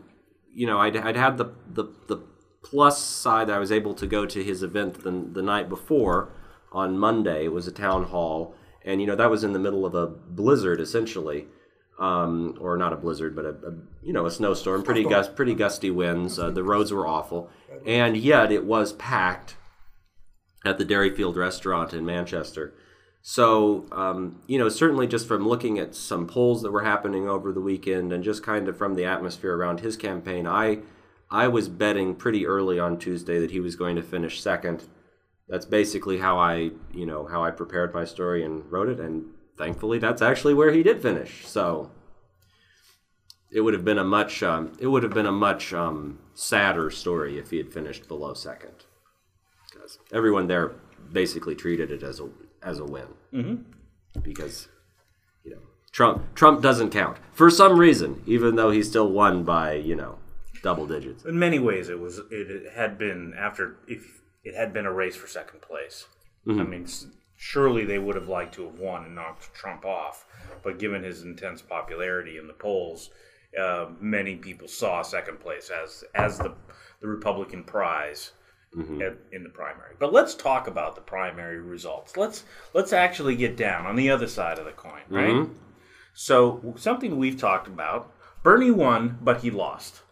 you 0.54 0.66
know, 0.68 0.80
I'd, 0.80 0.96
I'd 0.96 1.18
had 1.18 1.38
the, 1.38 1.54
the 1.68 1.86
the 2.08 2.18
plus 2.64 3.04
side. 3.04 3.48
That 3.48 3.58
I 3.58 3.60
was 3.60 3.72
able 3.74 3.94
to 3.96 4.08
go 4.08 4.26
to 4.26 4.42
his 4.42 4.64
event 4.64 5.04
the 5.04 5.12
the 5.12 5.42
night 5.42 5.68
before 5.68 6.32
on 6.72 6.98
Monday. 6.98 7.44
It 7.44 7.52
was 7.52 7.68
a 7.68 7.74
town 7.74 8.06
hall, 8.06 8.56
and 8.86 9.02
you 9.02 9.08
know 9.08 9.18
that 9.18 9.30
was 9.30 9.44
in 9.44 9.52
the 9.52 9.60
middle 9.60 9.86
of 9.86 9.96
a 9.96 10.08
blizzard 10.08 10.80
essentially. 10.80 11.48
Um, 12.02 12.58
or 12.60 12.78
not 12.78 12.94
a 12.94 12.98
blizzard, 12.98 13.36
but 13.36 13.46
a, 13.46 13.50
a 13.50 13.74
you 14.02 14.12
know 14.12 14.26
a 14.26 14.32
snowstorm. 14.32 14.82
Pretty 14.82 15.04
gust, 15.04 15.36
pretty 15.36 15.54
gusty 15.54 15.92
winds. 15.92 16.40
Uh, 16.40 16.50
the 16.50 16.64
roads 16.64 16.92
were 16.92 17.06
awful, 17.06 17.50
and 17.86 18.18
yet 18.18 18.52
it 18.52 18.66
was 18.66 18.94
packed 18.94 19.56
at 20.66 20.78
the 20.78 20.86
Derryfield 20.86 21.36
restaurant 21.36 21.94
in 21.94 22.04
Manchester. 22.06 22.74
So, 23.22 23.86
um, 23.92 24.42
you 24.48 24.58
know, 24.58 24.70
certainly 24.70 25.06
just 25.06 25.28
from 25.28 25.48
looking 25.48 25.78
at 25.78 25.94
some 25.94 26.26
polls 26.26 26.64
that 26.64 26.72
were 26.72 26.84
happening 26.84 27.30
over 27.30 27.52
the 27.52 27.62
weekend 27.62 28.12
and 28.12 28.24
just 28.24 28.42
kind 28.42 28.68
of 28.68 28.78
from 28.78 28.96
the 28.96 29.06
atmosphere 29.06 29.56
around 29.56 29.82
his 29.82 29.96
campaign, 29.96 30.48
I, 30.48 30.80
I 31.30 31.48
was 31.48 31.70
betting 31.70 32.16
pretty 32.16 32.48
early 32.48 32.80
on 32.80 32.98
Tuesday 32.98 33.40
that 33.40 33.52
he 33.52 33.60
was 33.60 33.76
going 33.76 33.96
to 33.96 34.02
finish 34.02 34.42
second. 34.42 34.86
That's 35.48 35.66
basically 35.66 36.18
how 36.18 36.40
I, 36.40 36.72
you 36.94 37.06
know, 37.06 37.28
how 37.28 37.44
I 37.44 37.52
prepared 37.52 37.94
my 37.94 38.06
story 38.06 38.44
and 38.44 38.70
wrote 38.72 38.90
it, 38.90 39.00
and 39.00 39.26
thankfully, 39.58 40.00
that's 40.00 40.22
actually 40.22 40.54
where 40.54 40.72
he 40.72 40.84
did 40.84 41.02
finish. 41.02 41.46
So, 41.46 41.92
it 43.52 43.62
would 43.62 43.74
have 43.74 43.86
been 43.86 43.98
a 43.98 44.04
much, 44.04 44.44
um, 44.44 44.74
it 44.80 44.88
would 44.88 45.04
have 45.04 45.14
been 45.14 45.26
a 45.26 45.32
much 45.32 45.74
um, 45.74 46.20
sadder 46.34 46.90
story 46.90 47.38
if 47.38 47.50
he 47.50 47.58
had 47.58 47.72
finished 47.72 48.08
below 48.08 48.34
second 48.34 48.86
because 49.72 50.00
everyone 50.12 50.48
there 50.48 50.74
basically 51.12 51.56
treated 51.56 51.92
it 51.92 52.04
as 52.04 52.20
a 52.20 52.30
as 52.64 52.80
a 52.80 52.86
win 52.86 53.08
mm-hmm. 53.34 53.56
because 54.22 54.68
you 55.44 55.52
know 55.52 55.62
Trump 55.92 56.34
Trump 56.36 56.62
doesn't 56.62 56.92
count 56.92 57.18
for 57.34 57.50
some 57.50 57.80
reason, 57.80 58.22
even 58.26 58.56
though 58.56 58.72
he 58.72 58.84
still 58.84 59.10
won 59.10 59.44
by 59.44 59.74
you 59.74 59.96
know 59.96 60.18
double 60.64 60.86
digits. 60.86 61.26
In 61.26 61.40
many 61.40 61.60
ways, 61.60 61.90
it 61.90 62.00
was 62.00 62.22
it 62.30 62.72
had 62.74 62.98
been 62.98 63.34
after 63.38 63.78
if 63.88 64.22
it 64.44 64.56
had 64.56 64.74
been 64.74 64.86
a 64.86 64.94
race 64.94 65.16
for 65.16 65.28
second 65.28 65.62
place. 65.62 66.06
I 66.48 66.54
mean, 66.54 66.88
surely 67.44 67.84
they 67.86 67.98
would 67.98 68.14
have 68.16 68.28
liked 68.28 68.54
to 68.54 68.64
have 68.66 68.78
won 68.78 69.04
and 69.04 69.16
knocked 69.16 69.52
Trump 69.54 69.84
off, 69.84 70.26
but 70.64 70.78
given 70.78 71.02
his 71.04 71.24
intense 71.24 71.60
popularity 71.60 72.38
in 72.38 72.46
the 72.46 72.54
polls, 72.54 73.10
uh, 73.60 73.88
many 74.00 74.36
people 74.36 74.68
saw 74.68 75.02
second 75.02 75.40
place 75.40 75.70
as 75.72 76.04
as 76.14 76.38
the 76.38 76.54
the 77.02 77.08
Republican 77.08 77.64
prize. 77.64 78.32
at- 79.02 79.18
in 79.34 79.44
the 79.44 79.50
primary, 79.50 79.96
but 80.00 80.14
let's 80.14 80.34
talk 80.34 80.66
about 80.68 80.96
the 80.96 81.02
primary 81.02 81.60
results. 81.60 82.16
Let's 82.16 82.46
let's 82.74 82.94
actually 82.94 83.36
get 83.36 83.58
down 83.58 83.86
on 83.86 83.98
the 83.98 84.10
other 84.10 84.28
side 84.28 84.60
of 84.60 84.64
the 84.66 84.72
coin, 84.72 85.02
right? 85.10 85.50
So 86.14 86.74
something 86.78 87.18
we've 87.18 87.38
talked 87.38 87.68
about: 87.68 88.14
Bernie 88.44 88.72
won, 88.72 89.18
but 89.22 89.42
he 89.42 89.52
lost. 89.52 90.04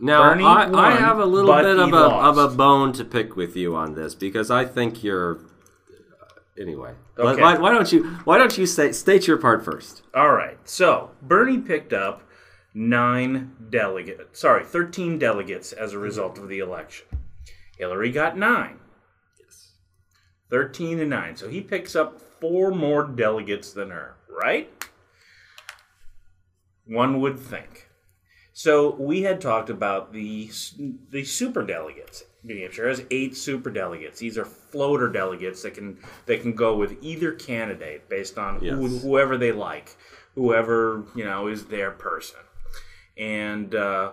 Now 0.00 0.30
Bernie 0.30 0.44
I, 0.44 0.70
I 0.72 0.90
have 0.96 1.20
a 1.20 1.24
little 1.24 1.46
bit 1.54 1.78
of 1.78 1.92
a 1.92 1.96
of 2.30 2.36
a 2.38 2.48
bone 2.56 2.92
to 2.94 3.04
pick 3.04 3.36
with 3.36 3.54
you 3.54 3.76
on 3.76 3.94
this 3.94 4.16
because 4.16 4.50
I 4.50 4.64
think 4.64 5.04
you're 5.04 5.38
anyway. 6.60 6.94
Why- 7.16 7.32
Okay. 7.32 7.42
Why, 7.42 7.58
why 7.58 7.72
don't 7.72 7.90
you 7.92 8.04
why 8.24 8.38
don't 8.38 8.56
you 8.58 8.66
say, 8.66 8.92
state 8.92 9.26
your 9.26 9.36
part 9.38 9.64
first? 9.64 10.02
All 10.14 10.32
right. 10.32 10.58
So 10.68 11.10
Bernie 11.22 11.58
picked 11.58 11.92
up 11.92 12.22
nine 12.74 13.52
delegates, 13.70 14.40
sorry, 14.40 14.64
13 14.64 15.18
delegates 15.18 15.72
as 15.72 15.92
a 15.94 15.98
result 15.98 16.38
of 16.38 16.48
the 16.48 16.58
election. 16.58 17.06
Hillary 17.78 18.10
got 18.10 18.36
nine. 18.38 18.78
Yes. 19.40 19.72
13 20.50 21.00
and 21.00 21.10
nine. 21.10 21.36
So 21.36 21.48
he 21.48 21.60
picks 21.60 21.96
up 21.96 22.20
four 22.40 22.70
more 22.70 23.04
delegates 23.06 23.72
than 23.72 23.90
her, 23.90 24.16
right? 24.28 24.70
One 26.86 27.20
would 27.20 27.38
think. 27.38 27.88
So 28.52 28.94
we 28.94 29.22
had 29.22 29.40
talked 29.40 29.68
about 29.70 30.12
the 30.12 30.50
the 31.10 31.24
super 31.24 31.62
delegates. 31.64 32.24
New 32.46 32.60
Hampshire 32.60 32.88
has 32.88 33.02
eight 33.10 33.36
super 33.36 33.70
delegates. 33.70 34.20
These 34.20 34.38
are 34.38 34.44
floater 34.44 35.08
delegates 35.08 35.62
that 35.62 35.74
can 35.74 35.98
that 36.26 36.42
can 36.42 36.54
go 36.54 36.76
with 36.76 36.96
either 37.02 37.32
candidate 37.32 38.08
based 38.08 38.38
on 38.38 38.60
who, 38.60 38.86
whoever 38.98 39.36
they 39.36 39.52
like, 39.52 39.96
whoever 40.34 41.04
you 41.14 41.24
know 41.24 41.48
is 41.48 41.66
their 41.66 41.90
person. 41.90 42.40
And 43.16 43.74
uh, 43.74 44.12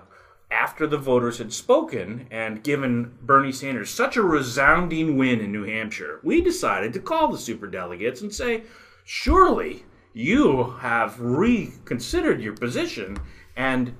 after 0.50 0.88
the 0.88 0.98
voters 0.98 1.38
had 1.38 1.54
spoken 1.54 2.28
and 2.32 2.64
given 2.64 3.18
Bernie 3.22 3.52
Sanders 3.52 3.90
such 3.90 4.18
a 4.18 4.22
resounding 4.24 5.18
win 5.18 5.40
in 5.40 5.52
New 5.52 5.66
Hampshire, 5.66 6.20
we 6.24 6.42
decided 6.42 6.94
to 6.94 7.00
call 7.00 7.28
the 7.28 7.38
super 7.38 7.68
delegates 7.68 8.22
and 8.22 8.34
say, 8.34 8.64
surely 9.04 9.84
you 10.14 10.64
have 10.80 11.20
reconsidered 11.20 12.42
your 12.42 12.54
position 12.54 13.18
and 13.56 13.96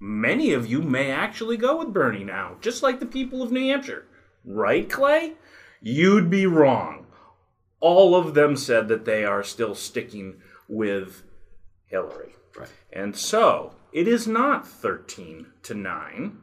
many 0.00 0.52
of 0.52 0.66
you 0.66 0.80
may 0.80 1.10
actually 1.10 1.58
go 1.58 1.76
with 1.76 1.92
Bernie 1.92 2.24
now, 2.24 2.56
just 2.60 2.82
like 2.82 2.98
the 2.98 3.06
people 3.06 3.42
of 3.42 3.52
New 3.52 3.68
Hampshire. 3.68 4.06
Right, 4.44 4.88
Clay? 4.88 5.34
You'd 5.82 6.30
be 6.30 6.46
wrong. 6.46 7.06
All 7.78 8.16
of 8.16 8.34
them 8.34 8.56
said 8.56 8.88
that 8.88 9.04
they 9.04 9.24
are 9.24 9.42
still 9.42 9.74
sticking 9.74 10.40
with 10.68 11.22
Hillary. 11.86 12.34
Right. 12.56 12.68
And 12.92 13.16
so 13.16 13.74
it 13.92 14.08
is 14.08 14.26
not 14.26 14.66
13 14.66 15.46
to 15.62 15.74
9. 15.74 16.38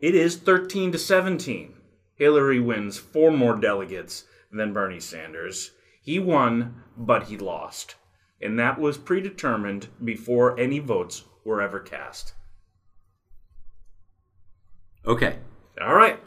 It 0.00 0.14
is 0.14 0.36
13 0.36 0.92
to 0.92 0.98
17. 0.98 1.74
Hillary 2.14 2.60
wins 2.60 2.98
four 2.98 3.30
more 3.30 3.56
delegates 3.56 4.24
than 4.50 4.72
Bernie 4.72 5.00
Sanders. 5.00 5.72
He 6.02 6.18
won, 6.18 6.82
but 6.96 7.24
he 7.24 7.36
lost. 7.36 7.96
And 8.40 8.58
that 8.58 8.80
was 8.80 8.96
predetermined 8.96 9.88
before 10.02 10.58
any 10.58 10.78
votes 10.78 11.24
were 11.44 11.60
ever 11.60 11.80
cast. 11.80 12.34
Okay. 15.06 15.36
All 15.80 15.94
right, 15.94 16.18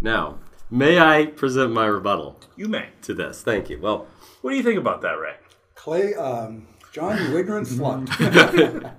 Now, 0.00 0.38
may 0.70 0.98
I 0.98 1.26
present 1.26 1.70
my 1.72 1.84
rebuttal 1.84 2.40
you 2.56 2.66
may. 2.66 2.88
to 3.02 3.12
this? 3.12 3.42
Thank 3.42 3.68
you. 3.68 3.78
Well, 3.80 4.06
What 4.40 4.50
do 4.52 4.56
you 4.56 4.62
think 4.62 4.78
about 4.78 5.02
that, 5.02 5.18
Ray? 5.18 5.34
Clay, 5.74 6.14
um, 6.14 6.66
John, 6.92 7.18
you 7.18 7.36
ignorant 7.36 7.66
slut. 7.68 8.92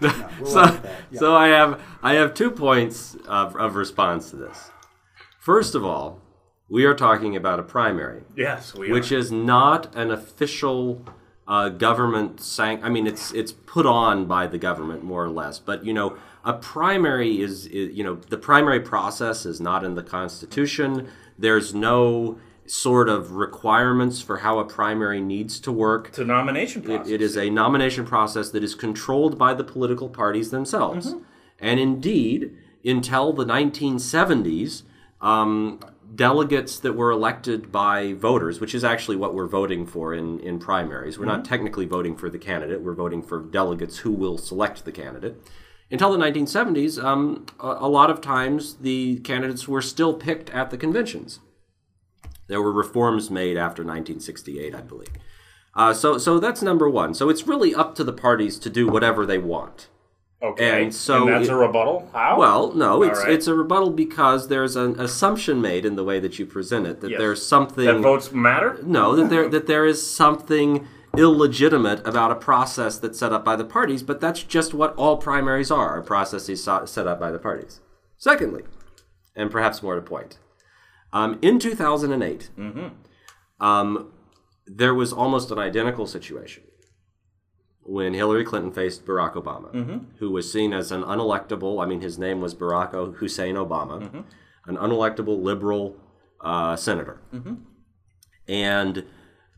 No, 0.00 0.28
we'll 0.40 0.50
so, 0.50 0.56
laugh 0.60 0.82
that. 0.82 0.94
Yeah. 1.10 1.18
so 1.18 1.34
I 1.36 1.48
have 1.48 1.82
I 2.02 2.14
have 2.14 2.32
two 2.32 2.50
points 2.50 3.16
of, 3.26 3.56
of 3.56 3.74
response 3.74 4.30
to 4.30 4.36
this. 4.36 4.70
First 5.38 5.74
of 5.74 5.84
all, 5.84 6.20
we 6.70 6.84
are 6.84 6.94
talking 6.94 7.36
about 7.36 7.58
a 7.58 7.62
primary, 7.62 8.22
Yes, 8.36 8.74
we 8.74 8.90
which 8.92 9.12
are. 9.12 9.16
is 9.18 9.30
not 9.32 9.94
an 9.96 10.10
official 10.10 11.04
uh, 11.48 11.70
government 11.70 12.40
sanc. 12.40 12.84
I 12.84 12.90
mean, 12.90 13.06
it's 13.06 13.32
it's 13.32 13.52
put 13.52 13.86
on 13.86 14.26
by 14.26 14.46
the 14.46 14.58
government 14.58 15.02
more 15.02 15.24
or 15.24 15.30
less, 15.30 15.58
but 15.58 15.84
you 15.84 15.94
know, 15.94 16.16
a 16.44 16.52
primary 16.52 17.40
is, 17.40 17.66
is 17.66 17.96
you 17.96 18.04
know 18.04 18.16
the 18.16 18.36
primary 18.36 18.80
process 18.80 19.46
is 19.46 19.60
not 19.60 19.82
in 19.82 19.94
the 19.94 20.02
Constitution. 20.02 21.08
There's 21.38 21.74
no 21.74 22.38
sort 22.66 23.08
of 23.08 23.32
requirements 23.32 24.20
for 24.20 24.38
how 24.38 24.58
a 24.58 24.64
primary 24.64 25.22
needs 25.22 25.58
to 25.60 25.72
work. 25.72 26.08
It's 26.08 26.18
a 26.18 26.24
nomination 26.24 26.82
process. 26.82 27.08
It 27.08 27.22
is 27.22 27.36
a 27.36 27.48
nomination 27.48 28.04
process 28.04 28.50
that 28.50 28.62
is 28.62 28.74
controlled 28.74 29.38
by 29.38 29.54
the 29.54 29.64
political 29.64 30.10
parties 30.10 30.50
themselves. 30.50 31.14
And 31.58 31.80
indeed, 31.80 32.54
until 32.84 33.32
the 33.32 33.46
1970s, 33.46 34.82
um, 35.22 35.80
delegates 36.14 36.78
that 36.80 36.94
were 36.94 37.10
elected 37.10 37.70
by 37.70 38.14
voters, 38.14 38.60
which 38.60 38.74
is 38.74 38.84
actually 38.84 39.16
what 39.16 39.34
we're 39.34 39.46
voting 39.46 39.86
for 39.86 40.14
in, 40.14 40.40
in 40.40 40.58
primaries, 40.58 41.18
we're 41.18 41.26
not 41.26 41.44
technically 41.44 41.86
voting 41.86 42.16
for 42.16 42.30
the 42.30 42.38
candidate, 42.38 42.80
we're 42.80 42.94
voting 42.94 43.22
for 43.22 43.40
delegates 43.40 43.98
who 43.98 44.10
will 44.10 44.38
select 44.38 44.84
the 44.84 44.92
candidate. 44.92 45.36
Until 45.90 46.12
the 46.12 46.18
1970s, 46.18 47.02
um, 47.02 47.46
a, 47.60 47.66
a 47.80 47.88
lot 47.88 48.10
of 48.10 48.20
times 48.20 48.76
the 48.76 49.18
candidates 49.20 49.66
were 49.66 49.82
still 49.82 50.14
picked 50.14 50.50
at 50.50 50.70
the 50.70 50.76
conventions. 50.76 51.40
There 52.46 52.62
were 52.62 52.72
reforms 52.72 53.30
made 53.30 53.56
after 53.56 53.82
1968, 53.82 54.74
I 54.74 54.80
believe. 54.80 55.08
Uh, 55.74 55.94
so, 55.94 56.18
so 56.18 56.38
that's 56.38 56.62
number 56.62 56.88
one. 56.88 57.14
So 57.14 57.28
it's 57.28 57.46
really 57.46 57.74
up 57.74 57.94
to 57.96 58.04
the 58.04 58.12
parties 58.12 58.58
to 58.58 58.70
do 58.70 58.88
whatever 58.88 59.24
they 59.24 59.38
want. 59.38 59.88
Okay. 60.42 60.82
and 60.84 60.94
so 60.94 61.26
that's 61.26 61.48
it- 61.48 61.52
a 61.52 61.56
rebuttal? 61.56 62.08
How? 62.12 62.38
Well, 62.38 62.72
no, 62.74 63.02
it's 63.02 63.20
right. 63.20 63.30
it's 63.32 63.46
a 63.46 63.54
rebuttal 63.54 63.90
because 63.90 64.48
there's 64.48 64.76
an 64.76 64.98
assumption 65.00 65.60
made 65.60 65.84
in 65.84 65.96
the 65.96 66.04
way 66.04 66.20
that 66.20 66.38
you 66.38 66.46
present 66.46 66.86
it 66.86 67.00
that 67.00 67.10
Yes. 67.10 67.18
there's 67.18 67.44
something 67.44 67.84
that 67.86 67.98
votes 68.00 68.32
matter? 68.32 68.78
no 68.82 69.14
that 69.16 69.30
there 69.30 69.48
that 69.48 69.66
there 69.66 69.86
is 69.86 70.04
something 70.04 70.86
illegitimate 71.16 72.06
about 72.06 72.30
a 72.30 72.34
process 72.36 72.98
that's 72.98 73.18
set 73.18 73.32
up 73.32 73.44
by 73.44 73.56
the 73.56 73.64
parties, 73.64 74.02
but 74.02 74.20
that's 74.20 74.42
just 74.42 74.74
what 74.74 74.94
all 74.96 75.16
primaries 75.16 75.70
are. 75.70 75.98
A 75.98 76.02
process 76.02 76.44
set 76.62 77.06
up 77.06 77.18
by 77.18 77.30
the 77.32 77.38
parties. 77.38 77.80
Secondly, 78.18 78.62
and 79.34 79.50
perhaps 79.50 79.82
more 79.82 79.94
to 79.94 80.00
point, 80.02 80.38
um, 81.12 81.38
in 81.42 81.58
2008, 81.58 82.50
um, 83.60 84.12
there 84.66 84.94
was 84.94 85.12
almost 85.12 85.50
an 85.50 85.58
identical 85.58 86.06
situation 86.06 86.62
when 87.88 88.12
Hillary 88.12 88.44
Clinton 88.44 88.70
faced 88.70 89.06
Barack 89.06 89.32
Obama, 89.32 89.72
mm-hmm. 89.72 89.98
who 90.18 90.30
was 90.30 90.52
seen 90.52 90.74
as 90.74 90.92
an 90.92 91.02
unelectable. 91.02 91.82
I 91.82 91.86
mean, 91.86 92.02
his 92.02 92.18
name 92.18 92.40
was 92.40 92.54
Barack 92.54 92.92
Hussein 93.16 93.54
Obama, 93.54 94.02
mm-hmm. 94.02 94.20
an 94.66 94.76
unelectable 94.76 95.42
liberal 95.42 95.96
uh, 96.42 96.76
senator. 96.76 97.22
Mm-hmm. 97.32 97.54
And 98.46 99.06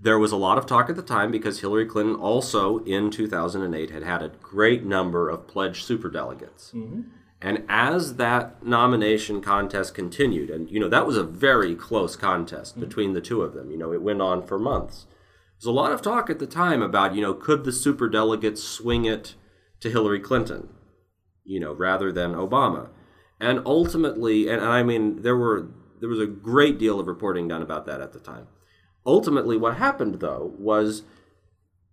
there 0.00 0.18
was 0.18 0.30
a 0.30 0.36
lot 0.36 0.58
of 0.58 0.66
talk 0.66 0.88
at 0.88 0.94
the 0.94 1.02
time 1.02 1.32
because 1.32 1.60
Hillary 1.60 1.86
Clinton 1.86 2.14
also 2.14 2.78
in 2.84 3.10
2008 3.10 3.90
had 3.90 4.04
had 4.04 4.22
a 4.22 4.28
great 4.28 4.84
number 4.84 5.28
of 5.28 5.48
pledged 5.48 5.86
superdelegates. 5.86 6.72
And 7.42 7.64
as 7.68 8.16
that 8.16 8.64
nomination 8.64 9.40
contest 9.40 9.94
continued, 9.94 10.50
and 10.50 10.70
you 10.70 10.78
know 10.78 10.88
that 10.88 11.06
was 11.06 11.16
a 11.16 11.24
very 11.24 11.74
close 11.74 12.14
contest 12.14 12.78
between 12.78 13.14
the 13.14 13.20
two 13.20 13.42
of 13.42 13.54
them. 13.54 13.70
You 13.70 13.78
know, 13.78 13.92
it 13.92 14.02
went 14.02 14.20
on 14.20 14.46
for 14.46 14.58
months. 14.58 15.06
There's 15.60 15.68
a 15.68 15.72
lot 15.72 15.92
of 15.92 16.00
talk 16.00 16.30
at 16.30 16.38
the 16.38 16.46
time 16.46 16.80
about, 16.80 17.14
you 17.14 17.20
know, 17.20 17.34
could 17.34 17.64
the 17.64 17.72
super 17.72 18.08
delegates 18.08 18.62
swing 18.62 19.04
it 19.04 19.34
to 19.80 19.90
Hillary 19.90 20.20
Clinton, 20.20 20.70
you 21.44 21.60
know, 21.60 21.74
rather 21.74 22.10
than 22.10 22.32
Obama? 22.32 22.88
And 23.38 23.60
ultimately, 23.66 24.48
and, 24.48 24.62
and 24.62 24.70
I 24.70 24.82
mean, 24.82 25.20
there 25.20 25.36
were 25.36 25.68
there 26.00 26.08
was 26.08 26.18
a 26.18 26.26
great 26.26 26.78
deal 26.78 26.98
of 26.98 27.06
reporting 27.06 27.46
done 27.46 27.60
about 27.60 27.84
that 27.84 28.00
at 28.00 28.14
the 28.14 28.20
time. 28.20 28.46
Ultimately, 29.04 29.58
what 29.58 29.76
happened 29.76 30.20
though 30.20 30.54
was 30.58 31.02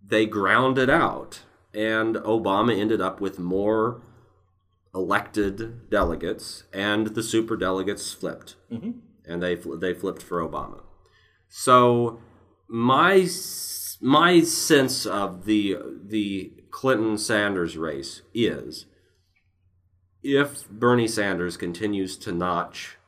they 0.02 0.24
ground 0.24 0.78
it 0.78 0.88
out, 0.88 1.42
and 1.74 2.16
Obama 2.16 2.74
ended 2.74 3.02
up 3.02 3.20
with 3.20 3.38
more 3.38 4.00
elected 4.94 5.90
delegates, 5.90 6.64
and 6.72 7.08
the 7.08 7.22
super 7.22 7.56
delegates 7.56 8.14
flipped, 8.14 8.56
mm-hmm. 8.72 8.92
and 9.30 9.42
they 9.42 9.54
they 9.54 9.92
flipped 9.92 10.22
for 10.22 10.40
Obama. 10.40 10.80
So 11.50 12.22
my 12.68 13.26
my 14.00 14.40
sense 14.42 15.06
of 15.06 15.44
the 15.44 15.76
the 16.04 16.52
Clinton 16.70 17.18
Sanders 17.18 17.76
race 17.76 18.22
is 18.34 18.86
if 20.22 20.68
Bernie 20.68 21.08
Sanders 21.08 21.56
continues 21.56 22.16
to 22.18 22.32
notch 22.32 22.98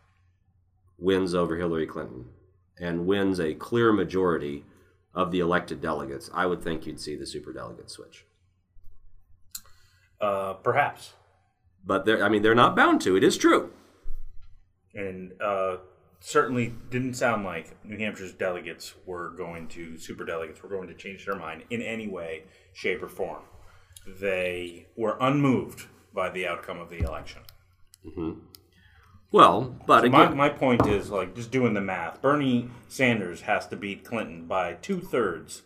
wins 0.98 1.34
over 1.34 1.56
Hillary 1.56 1.86
Clinton 1.86 2.26
and 2.78 3.06
wins 3.06 3.38
a 3.38 3.54
clear 3.54 3.92
majority 3.92 4.64
of 5.12 5.30
the 5.30 5.40
elected 5.40 5.80
delegates, 5.80 6.30
I 6.32 6.46
would 6.46 6.62
think 6.62 6.86
you'd 6.86 7.00
see 7.00 7.16
the 7.16 7.26
super 7.26 7.52
delegate 7.52 7.90
switch. 7.90 8.24
Uh, 10.20 10.54
perhaps, 10.54 11.14
but 11.84 12.04
they're, 12.04 12.22
I 12.22 12.28
mean, 12.28 12.42
they're 12.42 12.54
not 12.54 12.76
bound 12.76 13.00
to. 13.02 13.16
It 13.16 13.24
is 13.24 13.36
true, 13.36 13.72
and 14.94 15.32
uh, 15.42 15.78
certainly 16.20 16.74
didn't 16.90 17.14
sound 17.14 17.44
like 17.44 17.82
New 17.84 17.96
Hampshire's 17.96 18.32
delegates 18.32 18.94
were 19.06 19.30
going 19.30 19.68
to 19.68 19.98
super 19.98 20.24
delegates 20.24 20.62
were 20.62 20.68
going 20.68 20.88
to 20.88 20.94
change 20.94 21.26
their 21.26 21.36
mind 21.36 21.64
in 21.70 21.82
any 21.82 22.06
way, 22.06 22.44
shape, 22.72 23.02
or 23.02 23.08
form. 23.08 23.42
They 24.06 24.86
were 24.96 25.16
unmoved 25.20 25.86
by 26.14 26.30
the 26.30 26.46
outcome 26.46 26.78
of 26.78 26.90
the 26.90 27.00
election. 27.00 27.42
Mm-hmm. 28.06 28.40
Well, 29.32 29.76
but 29.86 30.00
so 30.00 30.06
again, 30.06 30.36
my, 30.36 30.48
my 30.48 30.48
point 30.48 30.86
is 30.86 31.10
like 31.10 31.34
just 31.34 31.50
doing 31.50 31.74
the 31.74 31.80
math. 31.80 32.20
Bernie 32.20 32.70
Sanders 32.88 33.42
has 33.42 33.66
to 33.68 33.76
beat 33.76 34.04
Clinton 34.04 34.46
by 34.46 34.74
two 34.74 35.00
thirds, 35.00 35.62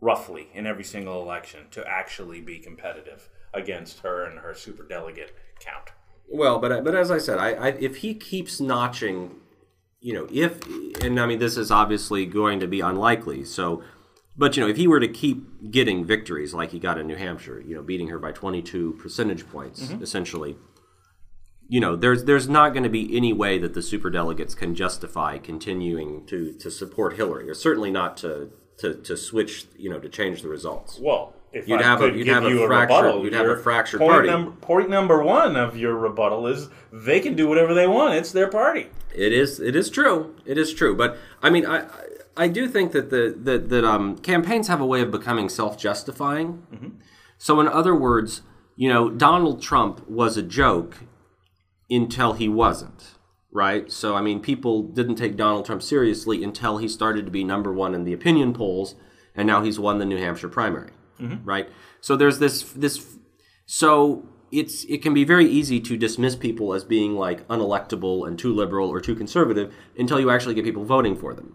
roughly, 0.00 0.48
in 0.52 0.66
every 0.66 0.84
single 0.84 1.22
election 1.22 1.66
to 1.70 1.86
actually 1.86 2.40
be 2.40 2.58
competitive 2.58 3.28
against 3.54 4.00
her 4.00 4.24
and 4.24 4.40
her 4.40 4.54
super 4.54 4.82
delegate 4.82 5.34
count. 5.60 5.90
Well, 6.28 6.58
but 6.58 6.82
but 6.82 6.96
as 6.96 7.10
I 7.10 7.18
said, 7.18 7.38
I, 7.38 7.50
I 7.52 7.68
if 7.68 7.98
he 7.98 8.14
keeps 8.14 8.60
notching, 8.60 9.36
you 10.06 10.12
know, 10.12 10.28
if 10.32 10.60
and 11.02 11.18
I 11.18 11.26
mean 11.26 11.40
this 11.40 11.56
is 11.56 11.72
obviously 11.72 12.26
going 12.26 12.60
to 12.60 12.68
be 12.68 12.80
unlikely. 12.80 13.44
So, 13.44 13.82
but 14.36 14.56
you 14.56 14.62
know, 14.62 14.68
if 14.68 14.76
he 14.76 14.86
were 14.86 15.00
to 15.00 15.08
keep 15.08 15.72
getting 15.72 16.04
victories 16.04 16.54
like 16.54 16.70
he 16.70 16.78
got 16.78 16.96
in 16.96 17.08
New 17.08 17.16
Hampshire, 17.16 17.60
you 17.60 17.74
know, 17.74 17.82
beating 17.82 18.06
her 18.10 18.18
by 18.20 18.30
22 18.30 18.98
percentage 19.00 19.48
points, 19.48 19.82
mm-hmm. 19.82 20.00
essentially 20.00 20.56
you 21.68 21.80
know, 21.80 21.96
there's 21.96 22.22
there's 22.22 22.48
not 22.48 22.68
going 22.72 22.84
to 22.84 22.88
be 22.88 23.16
any 23.16 23.32
way 23.32 23.58
that 23.58 23.74
the 23.74 23.82
super 23.82 24.08
delegates 24.08 24.54
can 24.54 24.76
justify 24.76 25.38
continuing 25.38 26.24
to 26.26 26.52
to 26.52 26.70
support 26.70 27.16
Hillary, 27.16 27.50
or 27.50 27.54
certainly 27.54 27.90
not 27.90 28.16
to 28.18 28.52
to, 28.78 28.94
to 28.94 29.16
switch, 29.16 29.66
you 29.76 29.90
know, 29.90 29.98
to 29.98 30.08
change 30.08 30.42
the 30.42 30.48
results. 30.48 31.00
Well, 31.00 31.34
if 31.52 31.66
you'd 31.66 31.80
I 31.80 31.84
have 31.84 32.02
a 32.02 32.12
you'd 32.12 32.28
have 32.28 32.44
a 32.44 32.66
fractured 32.66 33.24
you'd 33.24 33.32
have 33.32 33.48
a 33.48 33.56
fractured 33.56 33.98
point 33.98 34.12
party. 34.12 34.28
Num- 34.28 34.56
point 34.58 34.88
number 34.88 35.20
one 35.20 35.56
of 35.56 35.76
your 35.76 35.96
rebuttal 35.96 36.46
is 36.46 36.68
they 36.92 37.18
can 37.18 37.34
do 37.34 37.48
whatever 37.48 37.74
they 37.74 37.88
want. 37.88 38.14
It's 38.14 38.30
their 38.30 38.48
party. 38.48 38.88
It 39.16 39.32
is 39.32 39.58
it 39.60 39.74
is 39.74 39.90
true. 39.90 40.36
It 40.44 40.58
is 40.58 40.72
true. 40.74 40.94
But 40.94 41.18
I 41.42 41.50
mean, 41.50 41.66
I 41.66 41.86
I 42.36 42.48
do 42.48 42.68
think 42.68 42.92
that 42.92 43.10
the 43.10 43.34
that 43.42 43.68
that 43.70 43.84
um, 43.84 44.18
campaigns 44.18 44.68
have 44.68 44.80
a 44.80 44.86
way 44.86 45.00
of 45.00 45.10
becoming 45.10 45.48
self 45.48 45.78
justifying. 45.78 46.66
Mm-hmm. 46.72 46.88
So 47.38 47.60
in 47.60 47.68
other 47.68 47.94
words, 47.94 48.42
you 48.76 48.88
know, 48.88 49.10
Donald 49.10 49.62
Trump 49.62 50.08
was 50.08 50.36
a 50.36 50.42
joke 50.42 50.98
until 51.88 52.34
he 52.34 52.48
wasn't, 52.48 53.14
right? 53.50 53.90
So, 53.90 54.14
I 54.14 54.20
mean, 54.20 54.40
people 54.40 54.82
didn't 54.82 55.16
take 55.16 55.36
Donald 55.36 55.64
Trump 55.64 55.82
seriously 55.82 56.44
until 56.44 56.78
he 56.78 56.88
started 56.88 57.24
to 57.24 57.32
be 57.32 57.42
number 57.42 57.72
one 57.72 57.94
in 57.94 58.04
the 58.04 58.12
opinion 58.12 58.52
polls, 58.52 58.94
and 59.34 59.46
now 59.46 59.62
he's 59.62 59.78
won 59.78 59.98
the 59.98 60.04
New 60.04 60.18
Hampshire 60.18 60.48
primary, 60.48 60.90
mm-hmm. 61.20 61.44
right? 61.44 61.68
So 62.00 62.16
there's 62.16 62.38
this 62.38 62.62
this 62.72 63.16
so 63.64 64.28
it's 64.52 64.84
it 64.84 65.02
can 65.02 65.14
be 65.14 65.24
very 65.24 65.46
easy 65.46 65.80
to 65.80 65.96
dismiss 65.96 66.36
people 66.36 66.72
as 66.72 66.84
being 66.84 67.14
like 67.14 67.46
unelectable 67.48 68.26
and 68.26 68.38
too 68.38 68.54
liberal 68.54 68.88
or 68.88 69.00
too 69.00 69.14
conservative 69.14 69.74
until 69.98 70.20
you 70.20 70.30
actually 70.30 70.54
get 70.54 70.64
people 70.64 70.84
voting 70.84 71.16
for 71.16 71.34
them. 71.34 71.54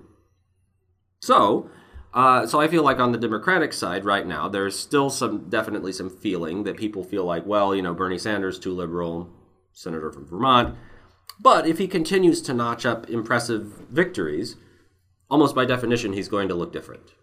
So, 1.22 1.70
uh, 2.14 2.46
so 2.46 2.60
I 2.60 2.68
feel 2.68 2.84
like 2.84 3.00
on 3.00 3.12
the 3.12 3.18
Democratic 3.18 3.74
side 3.74 4.06
right 4.06 4.26
now, 4.26 4.50
there's 4.50 4.78
still 4.78 5.10
some 5.10 5.50
definitely 5.50 5.94
some 5.94 6.10
feeling 6.10 6.64
that 6.64 6.78
people 6.78 7.04
feel 7.04 7.24
like, 7.24 7.46
well, 7.46 7.76
you 7.76 7.82
know, 7.82 7.94
Bernie 7.94 8.18
Sanders 8.18 8.60
too 8.60 8.74
liberal, 8.74 9.30
senator 9.72 10.12
from 10.12 10.28
Vermont. 10.28 10.76
But 11.40 11.66
if 11.68 11.78
he 11.78 11.88
continues 11.88 12.42
to 12.44 12.54
notch 12.54 12.86
up 12.86 13.10
impressive 13.10 13.88
victories, 13.90 14.58
almost 15.30 15.56
by 15.56 15.66
definition, 15.66 16.14
he's 16.14 16.28
going 16.28 16.48
to 16.50 16.56
look 16.56 16.74
different. 16.74 17.14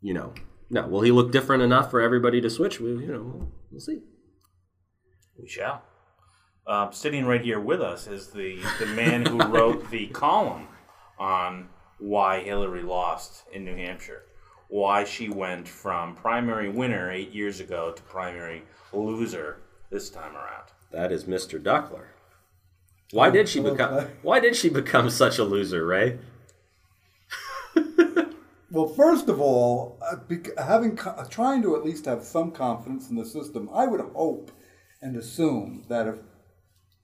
You 0.00 0.14
know, 0.14 0.34
now 0.72 0.88
will 0.88 1.02
he 1.02 1.12
look 1.12 1.30
different 1.30 1.62
enough 1.62 1.90
for 1.90 2.00
everybody 2.00 2.40
to 2.40 2.50
switch? 2.50 2.80
We, 2.80 2.90
you 2.90 3.12
know, 3.12 3.48
we'll 3.70 3.80
see. 3.80 4.00
We 5.38 5.46
shall. 5.46 5.82
Uh, 6.66 6.90
sitting 6.90 7.26
right 7.26 7.42
here 7.42 7.60
with 7.60 7.80
us 7.80 8.06
is 8.06 8.28
the 8.28 8.58
the 8.78 8.86
man 8.86 9.26
who 9.26 9.38
wrote 9.48 9.90
the 9.90 10.06
column 10.08 10.68
on 11.18 11.68
why 11.98 12.40
Hillary 12.40 12.82
lost 12.82 13.44
in 13.52 13.64
New 13.64 13.76
Hampshire, 13.76 14.22
why 14.68 15.04
she 15.04 15.28
went 15.28 15.68
from 15.68 16.16
primary 16.16 16.70
winner 16.70 17.10
eight 17.10 17.32
years 17.32 17.60
ago 17.60 17.92
to 17.92 18.02
primary 18.04 18.62
loser 18.92 19.58
this 19.90 20.08
time 20.08 20.34
around. 20.34 20.70
That 20.90 21.12
is 21.12 21.24
Mr. 21.24 21.62
Duckler. 21.62 22.06
Why 23.10 23.28
did 23.28 23.48
she 23.48 23.60
become? 23.60 24.06
Why 24.22 24.40
did 24.40 24.56
she 24.56 24.70
become 24.70 25.10
such 25.10 25.38
a 25.38 25.44
loser, 25.44 25.84
Ray? 25.84 26.18
Well, 28.72 28.88
first 28.88 29.28
of 29.28 29.38
all, 29.38 29.98
uh, 30.00 30.16
having 30.56 30.98
trying 31.28 31.60
to 31.60 31.76
at 31.76 31.84
least 31.84 32.06
have 32.06 32.24
some 32.24 32.50
confidence 32.50 33.10
in 33.10 33.16
the 33.16 33.26
system, 33.26 33.68
I 33.70 33.86
would 33.86 34.00
hope 34.00 34.50
and 35.02 35.14
assume 35.14 35.84
that 35.88 36.08
if 36.08 36.16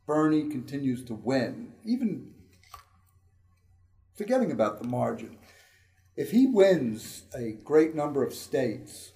Bernie 0.07 0.49
continues 0.49 1.05
to 1.05 1.15
win, 1.15 1.75
even 1.85 2.33
forgetting 4.17 4.51
about 4.51 4.81
the 4.81 4.89
margin, 4.89 5.37
if 6.17 6.31
he 6.31 6.47
wins 6.47 7.25
a 7.37 7.53
great 7.53 7.95
number 7.95 8.25
of 8.25 8.33
states 8.33 9.13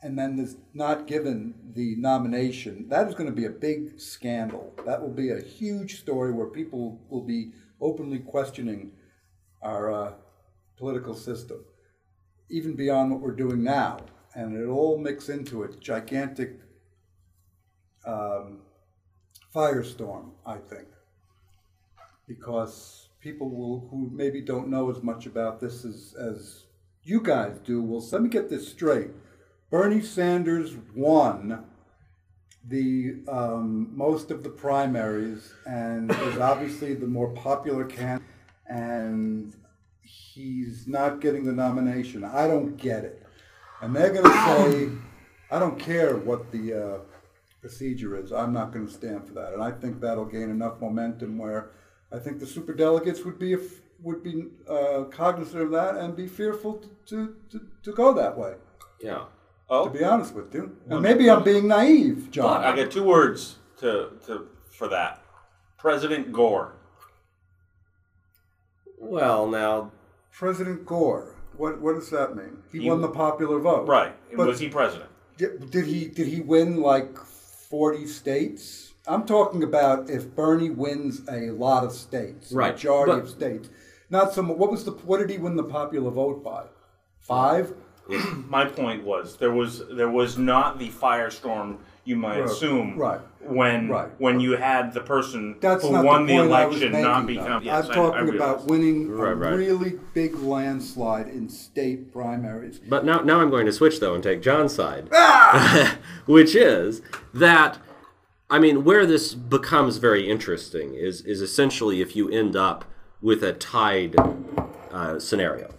and 0.00 0.16
then 0.16 0.38
is 0.38 0.56
not 0.72 1.08
given 1.08 1.54
the 1.74 1.96
nomination, 1.96 2.88
that 2.88 3.08
is 3.08 3.16
going 3.16 3.28
to 3.28 3.34
be 3.34 3.46
a 3.46 3.50
big 3.50 3.98
scandal. 3.98 4.72
That 4.86 5.02
will 5.02 5.12
be 5.12 5.30
a 5.30 5.42
huge 5.42 5.98
story 5.98 6.30
where 6.30 6.46
people 6.46 7.00
will 7.10 7.24
be 7.24 7.50
openly 7.80 8.20
questioning 8.20 8.92
our 9.60 9.92
uh, 9.92 10.12
political 10.78 11.14
system, 11.14 11.64
even 12.48 12.74
beyond 12.74 13.10
what 13.10 13.20
we're 13.20 13.32
doing 13.32 13.62
now. 13.62 13.98
And 14.34 14.56
it'll 14.56 14.76
all 14.76 14.98
mix 14.98 15.28
into 15.28 15.64
a 15.64 15.76
gigantic 15.76 16.60
um, 18.06 18.60
firestorm, 19.54 20.30
I 20.46 20.58
think, 20.58 20.88
because 22.26 23.08
people 23.20 23.50
will, 23.50 23.88
who 23.90 24.10
maybe 24.12 24.40
don't 24.40 24.68
know 24.68 24.90
as 24.90 25.02
much 25.02 25.26
about 25.26 25.60
this 25.60 25.84
as, 25.84 26.14
as 26.20 26.64
you 27.02 27.20
guys 27.20 27.58
do 27.64 27.82
will. 27.82 28.06
Let 28.12 28.22
me 28.22 28.28
get 28.28 28.48
this 28.48 28.68
straight 28.68 29.10
Bernie 29.70 30.00
Sanders 30.00 30.74
won 30.94 31.64
the 32.66 33.16
um, 33.28 33.90
most 33.94 34.30
of 34.30 34.42
the 34.42 34.48
primaries 34.48 35.52
and 35.66 36.10
is 36.10 36.38
obviously 36.38 36.94
the 36.94 37.06
more 37.06 37.30
popular 37.34 37.84
candidate, 37.84 38.26
and 38.66 39.54
he's 40.38 40.86
not 40.86 41.20
getting 41.20 41.44
the 41.44 41.52
nomination. 41.52 42.24
I 42.24 42.46
don't 42.46 42.76
get 42.76 43.04
it. 43.04 43.26
And 43.82 43.94
they're 43.94 44.12
going 44.12 44.24
to 44.24 44.30
say, 44.30 44.88
I 45.50 45.58
don't 45.58 45.78
care 45.78 46.16
what 46.16 46.52
the 46.52 46.74
uh, 46.74 46.98
procedure 47.60 48.16
is. 48.16 48.32
I'm 48.32 48.52
not 48.52 48.72
going 48.72 48.86
to 48.86 48.92
stand 48.92 49.26
for 49.26 49.34
that. 49.34 49.52
And 49.52 49.62
I 49.62 49.72
think 49.72 50.00
that'll 50.00 50.24
gain 50.24 50.50
enough 50.50 50.80
momentum 50.80 51.38
where 51.38 51.72
I 52.12 52.18
think 52.18 52.38
the 52.38 52.46
super 52.46 52.72
delegates 52.72 53.24
would 53.24 53.38
be 53.38 53.56
would 54.00 54.22
be 54.22 54.44
uh, 54.70 55.02
cognizant 55.10 55.60
of 55.60 55.72
that 55.72 55.96
and 55.96 56.16
be 56.16 56.28
fearful 56.28 56.84
to, 57.06 57.34
to, 57.50 57.60
to 57.82 57.92
go 57.92 58.14
that 58.14 58.38
way. 58.38 58.54
Yeah. 59.00 59.24
Oh. 59.68 59.88
To 59.88 59.90
be 59.90 60.04
honest 60.04 60.34
with 60.34 60.54
you, 60.54 60.76
and 60.88 61.02
maybe 61.02 61.28
I'm 61.28 61.42
being 61.42 61.66
naive, 61.66 62.28
John. 62.30 62.62
I 62.62 62.76
got 62.76 62.92
two 62.92 63.02
words 63.02 63.56
to, 63.80 64.12
to 64.26 64.46
for 64.70 64.86
that. 64.88 65.20
President 65.78 66.32
Gore. 66.32 66.76
Well, 69.00 69.48
now 69.48 69.90
President 70.38 70.86
Gore. 70.86 71.34
What 71.56 71.80
what 71.80 71.96
does 71.96 72.10
that 72.10 72.36
mean? 72.36 72.62
He, 72.70 72.78
he 72.78 72.88
won 72.88 73.00
the 73.00 73.08
popular 73.08 73.58
vote. 73.58 73.88
Right. 73.88 74.14
But 74.36 74.46
was 74.46 74.60
he 74.60 74.68
president? 74.68 75.10
Did 75.36 75.86
he 75.86 76.06
did 76.06 76.28
he 76.28 76.40
win 76.40 76.80
like 76.80 77.18
40 77.18 78.06
states? 78.06 78.92
I'm 79.08 79.26
talking 79.26 79.64
about 79.64 80.08
if 80.08 80.32
Bernie 80.36 80.70
wins 80.70 81.22
a 81.28 81.50
lot 81.50 81.82
of 81.82 81.92
states, 81.92 82.52
right. 82.52 82.72
majority 82.72 83.12
but, 83.12 83.22
of 83.22 83.30
states. 83.30 83.68
Not 84.10 84.32
some. 84.32 84.48
What 84.56 84.70
was 84.70 84.84
the? 84.84 84.92
What 84.92 85.18
did 85.18 85.28
he 85.28 85.38
win 85.38 85.56
the 85.56 85.64
popular 85.64 86.12
vote 86.12 86.44
by? 86.44 86.66
Five. 87.18 87.74
My 88.46 88.64
point 88.64 89.02
was 89.02 89.36
there 89.38 89.52
was 89.52 89.82
there 89.88 90.10
was 90.10 90.38
not 90.38 90.78
the 90.78 90.88
firestorm 90.88 91.78
you 92.08 92.16
might 92.16 92.40
Right, 92.40 92.50
assume 92.50 92.96
right, 92.98 93.20
when 93.40 93.88
right. 93.88 94.08
when 94.18 94.40
you 94.40 94.52
had 94.56 94.94
the 94.94 95.00
person 95.02 95.56
That's 95.60 95.82
who 95.82 95.90
won 95.92 96.24
the, 96.26 96.34
the, 96.34 96.38
I 96.40 96.64
was 96.64 96.76
election 96.76 96.92
making, 96.92 97.04
not 97.04 97.26
become. 97.26 97.62
Yes, 97.62 97.86
I'm 97.88 97.92
talking 97.94 98.30
I 98.32 98.34
about 98.34 98.64
winning 98.66 99.10
Right, 99.10 99.32
a 99.32 99.34
right. 99.34 99.54
really 99.54 99.98
big 100.14 100.34
landslide 100.36 101.28
in 101.28 101.48
state 101.50 102.10
primaries. 102.12 102.78
But 102.78 103.04
now, 103.04 103.20
now 103.20 103.40
I'm 103.40 103.50
going 103.50 103.66
to 103.66 103.72
switch 103.72 104.00
though 104.00 104.14
and 104.14 104.22
take 104.22 104.40
John's 104.40 104.74
side, 104.74 105.08
Ah! 105.12 105.98
which 106.26 106.54
is 106.54 107.02
that 107.34 107.78
I 108.50 108.58
mean, 108.58 108.82
where 108.84 109.04
this 109.04 109.34
becomes 109.34 109.98
very 109.98 110.28
interesting 110.30 110.94
is 110.94 111.20
is 111.22 111.42
essentially 111.42 112.00
if 112.00 112.16
you 112.16 112.30
end 112.30 112.56
up 112.56 112.86
with 113.20 113.42
a 113.44 113.52
tied 113.52 114.16
uh, 114.90 115.18
scenario, 115.18 115.74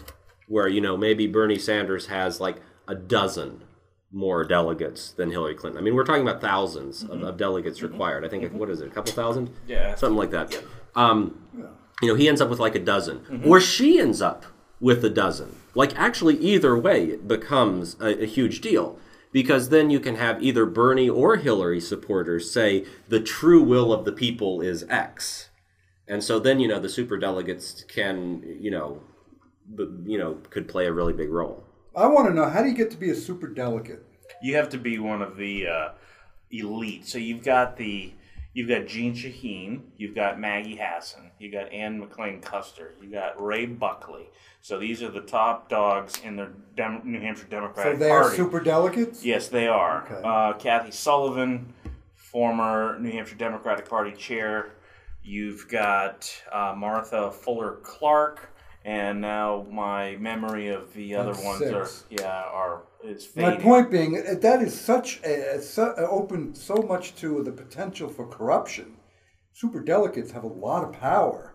where 0.48 0.68
you 0.68 0.80
know 0.80 0.96
maybe 0.96 1.26
Bernie 1.26 1.58
Sanders 1.58 2.06
has 2.08 2.40
like 2.40 2.58
a 2.88 2.94
dozen 2.94 3.64
more 4.12 4.44
delegates 4.44 5.12
than 5.12 5.32
Hillary 5.32 5.56
Clinton. 5.56 5.80
I 5.80 5.84
mean, 5.84 5.96
we're 5.96 6.04
talking 6.04 6.28
about 6.28 6.42
1000s 6.42 7.04
of, 7.04 7.10
mm-hmm. 7.10 7.24
of 7.26 7.38
delegates 7.38 7.80
mm-hmm. 7.80 7.92
required. 7.92 8.26
I 8.26 8.30
think 8.30 8.44
mm-hmm. 8.44 8.58
what 8.58 8.70
is 8.70 8.82
it, 8.82 8.88
a 8.88 8.92
couple 8.92 9.12
thousand? 9.14 9.52
Yeah. 9.68 9.96
something 9.96 10.18
like 10.18 10.32
that. 10.32 10.58
Um, 10.96 11.40
you 12.02 12.08
know, 12.08 12.16
he 12.16 12.28
ends 12.28 12.42
up 12.42 12.50
with 12.50 12.60
like 12.60 12.76
a 12.76 12.80
dozen, 12.80 13.44
or 13.46 13.60
she 13.60 14.00
ends 14.00 14.22
up 14.22 14.46
with 14.80 15.04
a 15.04 15.10
dozen. 15.10 15.56
Like, 15.76 15.98
actually, 15.98 16.38
either 16.38 16.78
way, 16.78 17.06
it 17.06 17.28
becomes 17.28 17.96
a, 18.00 18.24
a 18.24 18.26
huge 18.26 18.62
deal 18.62 18.98
because 19.32 19.70
then 19.70 19.90
you 19.90 20.00
can 20.00 20.16
have 20.16 20.42
either 20.42 20.66
Bernie 20.66 21.10
or 21.10 21.36
Hillary 21.36 21.80
supporters 21.80 22.50
say 22.50 22.86
the 23.08 23.20
true 23.20 23.62
will 23.62 23.94
of 23.94 24.06
the 24.06 24.12
people 24.12 24.62
is 24.62 24.86
X, 24.90 25.50
and 26.08 26.24
so 26.24 26.40
then 26.40 26.60
you 26.60 26.68
know 26.68 26.80
the 26.80 26.90
super 26.90 27.18
delegates 27.18 27.84
can 27.88 28.44
you 28.60 28.72
know, 28.72 29.02
b- 29.76 29.90
you 30.06 30.18
know, 30.18 30.40
could 30.50 30.68
play 30.68 30.88
a 30.88 30.94
really 30.94 31.14
big 31.14 31.30
role. 31.30 31.64
I 31.96 32.08
want 32.08 32.28
to 32.28 32.34
know 32.34 32.50
how 32.50 32.62
do 32.62 32.70
you 32.70 32.76
get 32.76 32.92
to 32.92 32.98
be 32.98 33.10
a 33.10 33.16
super 33.16 33.48
delegate? 33.48 34.06
you 34.42 34.56
have 34.56 34.70
to 34.70 34.78
be 34.78 34.98
one 35.00 35.22
of 35.22 35.36
the 35.36 35.68
uh, 35.68 35.90
elite. 36.52 37.06
So 37.06 37.18
you've 37.18 37.44
got 37.44 37.76
the 37.78 38.14
you've 38.54 38.70
got 38.70 38.86
Jeanne 38.88 39.14
Shaheen, 39.14 39.82
you've 39.98 40.16
got 40.16 40.40
Maggie 40.40 40.78
Hassan, 40.82 41.32
you've 41.40 41.52
got 41.52 41.72
Ann 41.74 42.02
McLane 42.02 42.42
Kuster, 42.42 42.92
you've 43.02 43.12
got 43.12 43.42
Ray 43.44 43.66
Buckley. 43.66 44.30
So 44.62 44.80
these 44.80 45.02
are 45.04 45.10
the 45.12 45.22
top 45.22 45.68
dogs 45.70 46.20
in 46.24 46.36
the 46.36 46.50
Dem- 46.76 47.02
New 47.04 47.20
Hampshire 47.20 47.46
So 47.46 47.50
Democratic 47.50 48.00
they 48.00 48.10
are 48.10 48.22
Party. 48.22 48.38
super 48.38 48.60
delegates. 48.60 49.26
Yes, 49.26 49.48
they 49.50 49.68
are. 49.68 50.06
Okay. 50.06 50.22
Uh, 50.24 50.54
Kathy 50.54 50.92
Sullivan, 50.92 51.74
former 52.16 52.98
New 53.00 53.12
Hampshire 53.12 53.36
Democratic 53.36 53.90
Party 53.90 54.12
chair. 54.14 54.72
You've 55.24 55.68
got 55.68 56.32
uh, 56.52 56.74
Martha 56.78 57.32
Fuller 57.32 57.78
Clark, 57.84 58.54
and 58.90 59.22
now 59.22 59.68
my 59.70 60.16
memory 60.18 60.70
of 60.70 60.92
the 60.96 61.14
other 61.14 61.32
That's 61.32 61.46
ones 61.46 61.60
six. 61.60 61.74
are 61.74 61.90
yeah 62.10 62.44
are 62.52 62.84
is 63.04 63.24
fading. 63.24 63.50
My 63.50 63.56
point 63.58 63.92
being 63.92 64.14
that 64.42 64.62
is 64.62 64.80
such 64.80 65.22
a, 65.24 65.58
a, 65.58 65.62
su- 65.62 65.94
uh, 65.98 66.08
open 66.10 66.56
so 66.56 66.76
much 66.76 67.16
to 67.18 67.44
the 67.44 67.52
potential 67.52 68.10
for 68.10 68.28
corruption. 68.28 68.98
Super 69.54 69.80
delegates 69.82 70.32
have 70.32 70.44
a 70.44 70.48
lot 70.48 70.84
of 70.84 70.94
power. 70.94 71.54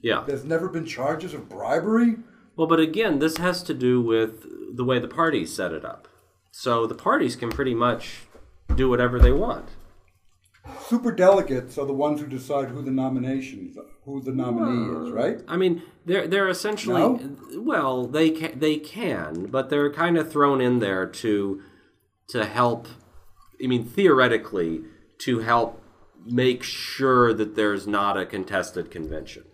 Yeah. 0.00 0.22
There's 0.26 0.44
never 0.44 0.68
been 0.68 0.86
charges 0.86 1.34
of 1.34 1.48
bribery. 1.48 2.16
Well, 2.56 2.68
but 2.68 2.78
again, 2.78 3.18
this 3.18 3.38
has 3.38 3.62
to 3.64 3.74
do 3.74 4.00
with 4.00 4.44
the 4.76 4.84
way 4.84 4.98
the 5.00 5.08
parties 5.08 5.54
set 5.54 5.72
it 5.72 5.84
up. 5.84 6.06
So 6.52 6.86
the 6.86 6.94
parties 6.94 7.34
can 7.34 7.50
pretty 7.50 7.74
much 7.74 8.20
do 8.76 8.88
whatever 8.88 9.18
they 9.18 9.32
want. 9.32 9.70
Super 10.88 11.12
delegates 11.12 11.78
are 11.78 11.86
the 11.86 11.94
ones 11.94 12.20
who 12.20 12.26
decide 12.26 12.68
who 12.68 12.82
the 12.82 12.90
nominations, 12.90 13.76
who 14.04 14.20
the 14.20 14.32
nominee 14.32 15.06
is, 15.06 15.10
right? 15.10 15.40
I 15.48 15.56
mean, 15.56 15.82
they're 16.04 16.26
they're 16.26 16.48
essentially 16.48 17.00
No? 17.00 17.36
well, 17.60 18.06
they 18.06 18.30
can 18.30 18.58
they 18.58 18.76
can, 18.76 19.46
but 19.46 19.70
they're 19.70 19.92
kind 19.92 20.18
of 20.18 20.30
thrown 20.30 20.60
in 20.60 20.80
there 20.80 21.06
to 21.06 21.62
to 22.28 22.44
help. 22.44 22.88
I 23.62 23.66
mean, 23.66 23.84
theoretically, 23.84 24.82
to 25.18 25.38
help 25.38 25.80
make 26.26 26.62
sure 26.62 27.32
that 27.32 27.54
there's 27.54 27.86
not 27.86 28.18
a 28.18 28.26
contested 28.26 28.90
convention. 28.90 29.44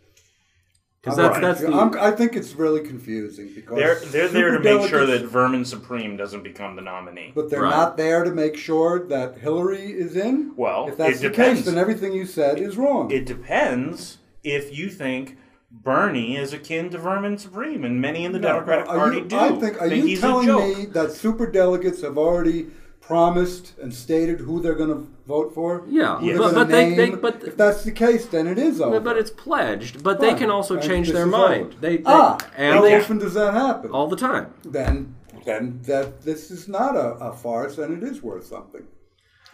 Because 1.02 1.16
that's 1.16 1.32
I'm- 1.34 1.42
that's 1.42 1.60
the, 1.62 1.72
I'm, 1.72 1.94
I 1.98 2.10
think 2.10 2.36
it's 2.36 2.54
really 2.54 2.80
confusing 2.86 3.50
because 3.54 3.76
They're 3.78 3.94
they're 3.94 4.28
there 4.28 4.50
to 4.50 4.60
make 4.60 4.86
sure 4.90 5.06
that 5.06 5.22
superdelegates- 5.22 5.28
Vermin 5.28 5.64
Supreme 5.64 6.16
doesn't 6.18 6.42
become 6.42 6.76
the 6.76 6.82
nominee. 6.82 7.32
But 7.34 7.48
they're 7.48 7.62
Right. 7.62 7.70
not 7.70 7.96
there 7.96 8.22
to 8.22 8.30
make 8.30 8.54
sure 8.56 9.06
that 9.08 9.38
Hillary 9.38 9.92
is 9.92 10.14
in. 10.14 10.52
Well, 10.56 10.88
if 10.88 10.98
that's 10.98 11.18
it 11.18 11.22
the 11.22 11.28
depends. 11.30 11.60
case, 11.60 11.66
then 11.70 11.78
everything 11.78 12.12
you 12.12 12.26
said 12.26 12.58
is 12.60 12.76
wrong. 12.76 13.10
It 13.10 13.24
depends 13.24 14.18
if 14.44 14.76
you 14.76 14.90
think 14.90 15.38
Bernie 15.72 16.36
is 16.36 16.52
akin 16.52 16.90
to 16.90 16.98
Vermin 16.98 17.38
Supreme, 17.38 17.84
and 17.84 18.00
many 18.00 18.24
in 18.26 18.32
the 18.32 18.38
Democratic 18.40 18.86
Party 18.86 19.18
you, 19.18 19.24
do. 19.24 19.36
I 19.38 19.52
think. 19.52 19.80
Are 19.80 19.86
you 19.86 20.02
he's 20.04 20.20
telling 20.20 20.50
a 20.50 20.52
joke. 20.52 20.78
me 20.78 20.84
that 20.86 21.12
super 21.12 21.46
delegates 21.50 22.02
have 22.02 22.18
already 22.18 22.66
promised 23.14 23.72
and 23.82 23.92
stated 23.92 24.38
who 24.38 24.60
they're 24.62 24.76
going 24.82 24.88
to 24.90 25.04
vote 25.26 25.52
for? 25.52 25.84
Yeah, 25.88 26.18
Who 26.18 26.28
they're 26.28 26.38
but- 26.38 26.54
but 26.54 26.68
they- 26.68 26.94
they- 26.94 27.10
but- 27.10 27.42
if 27.44 27.56
that's 27.56 27.82
the 27.82 27.90
case, 27.90 28.26
then 28.26 28.46
it 28.46 28.56
is 28.58 28.80
over. 28.80 29.00
but 29.00 29.16
it's 29.16 29.32
pledged. 29.32 30.02
But 30.04 30.20
they 30.20 30.34
can 30.34 30.48
also 30.50 30.74
And 30.76 30.82
change 30.90 31.10
their 31.10 31.26
mind. 31.26 31.72
over. 31.72 31.80
They, 31.80 31.96
they 31.96 32.02
ah, 32.06 32.38
and 32.56 32.76
how 32.76 32.82
they 32.82 32.96
often 33.00 33.18
does 33.18 33.34
that 33.34 33.52
happen? 33.52 33.90
all 33.90 34.06
the 34.08 34.16
time. 34.28 34.46
then 34.64 35.14
then 35.46 35.80
that 35.86 36.20
this 36.22 36.50
is 36.50 36.68
not 36.68 36.94
a, 36.96 37.08
a 37.28 37.32
farce 37.32 37.78
and 37.78 37.90
it 37.96 38.06
is 38.06 38.22
worth 38.22 38.44
something. 38.46 38.84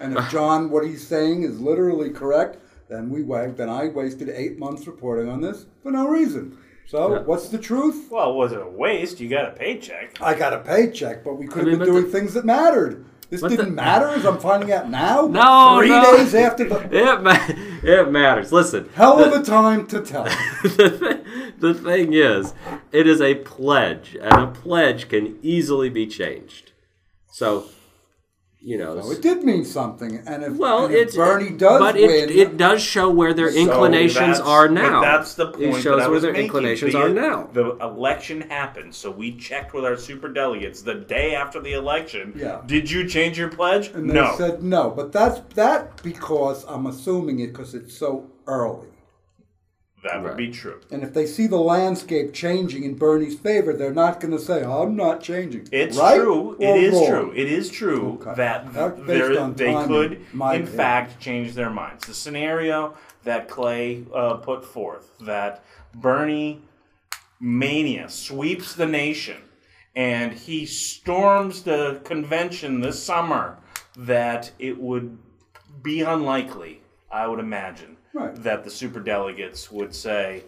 And 0.00 0.16
if 0.18 0.28
John, 0.34 0.68
what 0.70 0.84
he's 0.84 1.06
saying 1.06 1.44
is 1.44 1.60
literally 1.60 2.10
correct, 2.10 2.58
then 2.90 3.08
we 3.08 3.22
wa- 3.22 3.46
then 3.60 3.70
I 3.70 3.86
wasted 3.88 4.28
eight 4.28 4.58
months 4.58 4.86
reporting 4.86 5.28
on 5.30 5.40
this 5.40 5.66
for 5.82 5.90
no 5.92 6.08
reason. 6.08 6.58
So 6.88 7.22
what's 7.30 7.48
the 7.48 7.58
truth? 7.58 8.08
Well, 8.10 8.34
was 8.34 8.50
it 8.52 8.60
a 8.60 8.68
waste? 8.68 9.18
You 9.20 9.28
got 9.28 9.46
a 9.48 9.52
paycheck. 9.52 10.20
I 10.20 10.34
got 10.34 10.52
a 10.52 10.58
paycheck, 10.58 11.24
but 11.24 11.34
we 11.34 11.46
could 11.46 11.66
have 11.66 11.68
I 11.68 11.70
mean, 11.70 11.78
been 11.80 11.88
doing 11.92 12.04
the- 12.04 12.10
things 12.16 12.34
that 12.34 12.44
mattered. 12.44 13.04
This 13.28 13.40
But 13.40 13.48
didn't 13.48 13.66
the- 13.66 13.72
matter 13.72 14.08
as 14.08 14.24
I'm 14.24 14.38
finding 14.38 14.70
out 14.72 14.88
now. 14.88 15.26
No, 15.26 15.78
three 15.80 15.88
no. 15.88 16.16
days 16.16 16.34
after 16.34 16.64
the 16.68 16.78
It 16.96 17.22
ma- 17.22 17.46
it 17.82 18.10
matters. 18.10 18.52
Listen, 18.52 18.88
hell 18.94 19.22
of 19.22 19.32
a 19.40 19.44
time 19.44 19.86
to 19.88 20.00
tell. 20.00 20.24
the, 20.62 21.20
the 21.58 21.74
thing 21.74 22.12
is, 22.12 22.54
it 22.92 23.06
is 23.08 23.20
a 23.20 23.34
pledge, 23.36 24.16
and 24.20 24.32
a 24.32 24.46
pledge 24.46 25.08
can 25.08 25.38
easily 25.42 25.88
be 25.88 26.06
changed. 26.06 26.72
So, 27.32 27.66
you 28.66 28.76
know, 28.76 29.00
So 29.00 29.12
it 29.12 29.22
did 29.22 29.44
mean 29.44 29.64
something, 29.64 30.22
and 30.26 30.42
if, 30.42 30.55
well, 30.55 30.87
and 30.87 30.94
if 30.94 31.00
it's 31.09 31.16
Bernie 31.16 31.50
does 31.57 31.79
but 31.81 31.94
win, 31.94 32.11
it, 32.11 32.31
it 32.31 32.57
does 32.57 32.83
show 32.83 33.09
where 33.09 33.33
their 33.33 33.52
So 33.52 33.59
inclinations 33.61 34.38
that's- 34.38 34.40
are 34.40 34.66
but 34.66 34.74
now. 34.74 35.00
That's 35.02 35.35
the 35.35 35.46
point. 35.52 35.62
It 35.76 35.83
shows 35.83 35.85
that 35.85 35.92
I 35.92 35.98
where 36.09 36.11
was 36.11 36.22
their 36.22 36.33
making. 36.33 36.46
inclinations 36.46 36.92
The- 36.94 36.98
are 37.00 37.09
now. 37.09 37.48
The 37.52 37.76
election 37.76 38.40
happened, 38.40 38.92
so 38.92 39.09
we 39.12 39.37
checked 39.37 39.72
with 39.72 39.85
our 39.85 39.96
super 39.96 40.29
delegates 40.29 40.83
the 40.83 40.94
day 40.96 41.37
after 41.37 41.61
the 41.61 41.74
election. 41.74 42.33
Yeah. 42.37 42.61
Did 42.66 42.90
you 42.90 43.07
change 43.09 43.38
your 43.38 43.50
pledge? 43.50 43.87
And 43.94 44.11
they 44.11 44.14
no. 44.14 44.35
said 44.37 44.64
no, 44.64 44.90
but 44.90 45.12
that's 45.12 45.38
that 45.55 46.02
because 46.02 46.64
I'm 46.66 46.87
assuming 46.87 47.38
it 47.38 47.52
because 47.52 47.72
it's 47.72 47.96
so 47.96 48.26
early. 48.48 48.88
That 50.06 50.22
would 50.22 50.28
Right. 50.28 50.36
be 50.36 50.50
true. 50.50 50.80
And 50.90 51.02
if 51.02 51.12
they 51.14 51.26
see 51.26 51.46
the 51.46 51.58
landscape 51.58 52.32
changing 52.32 52.84
in 52.84 52.94
Bernie's 52.94 53.38
favor, 53.38 53.72
they're 53.72 53.92
not 53.92 54.20
going 54.20 54.32
to 54.32 54.38
say, 54.38 54.62
"I'm 54.64 54.96
not 54.96 55.20
changing." 55.22 55.68
It's 55.72 55.96
right? 55.98 56.16
true. 56.20 56.56
Or 56.58 56.76
It 56.76 56.82
is 56.82 56.94
wrong? 56.94 57.06
true. 57.10 57.32
It 57.34 57.48
is 57.50 57.68
true 57.70 58.18
Okay. 58.20 58.34
that 58.36 58.72
That's 58.72 58.96
based 59.00 59.06
there, 59.06 59.40
on 59.40 59.54
they 59.54 59.72
timing, 59.72 59.88
could, 59.88 60.20
my 60.32 60.54
in 60.54 60.62
opinion. 60.62 60.76
fact, 60.76 61.20
change 61.20 61.54
their 61.54 61.70
minds. 61.70 62.06
The 62.06 62.14
scenario 62.14 62.94
that 63.24 63.48
Clay 63.48 64.04
uh, 64.14 64.34
put 64.34 64.64
forth 64.64 65.10
that 65.20 65.64
Bernie 65.94 66.60
mania 67.40 68.08
sweeps 68.08 68.74
the 68.74 68.86
nation 68.86 69.36
and 69.94 70.32
he 70.32 70.66
storms 70.66 71.62
the 71.62 72.00
convention 72.04 72.80
this 72.80 73.02
summer, 73.02 73.56
that 73.96 74.50
it 74.58 74.78
would 74.78 75.16
be 75.82 76.02
unlikely, 76.02 76.82
I 77.10 77.26
would 77.26 77.38
imagine, 77.40 77.95
Right. 78.16 78.35
that 78.42 78.64
the 78.64 78.70
super 78.70 79.00
delegates 79.00 79.70
would 79.70 79.94
say, 79.94 80.44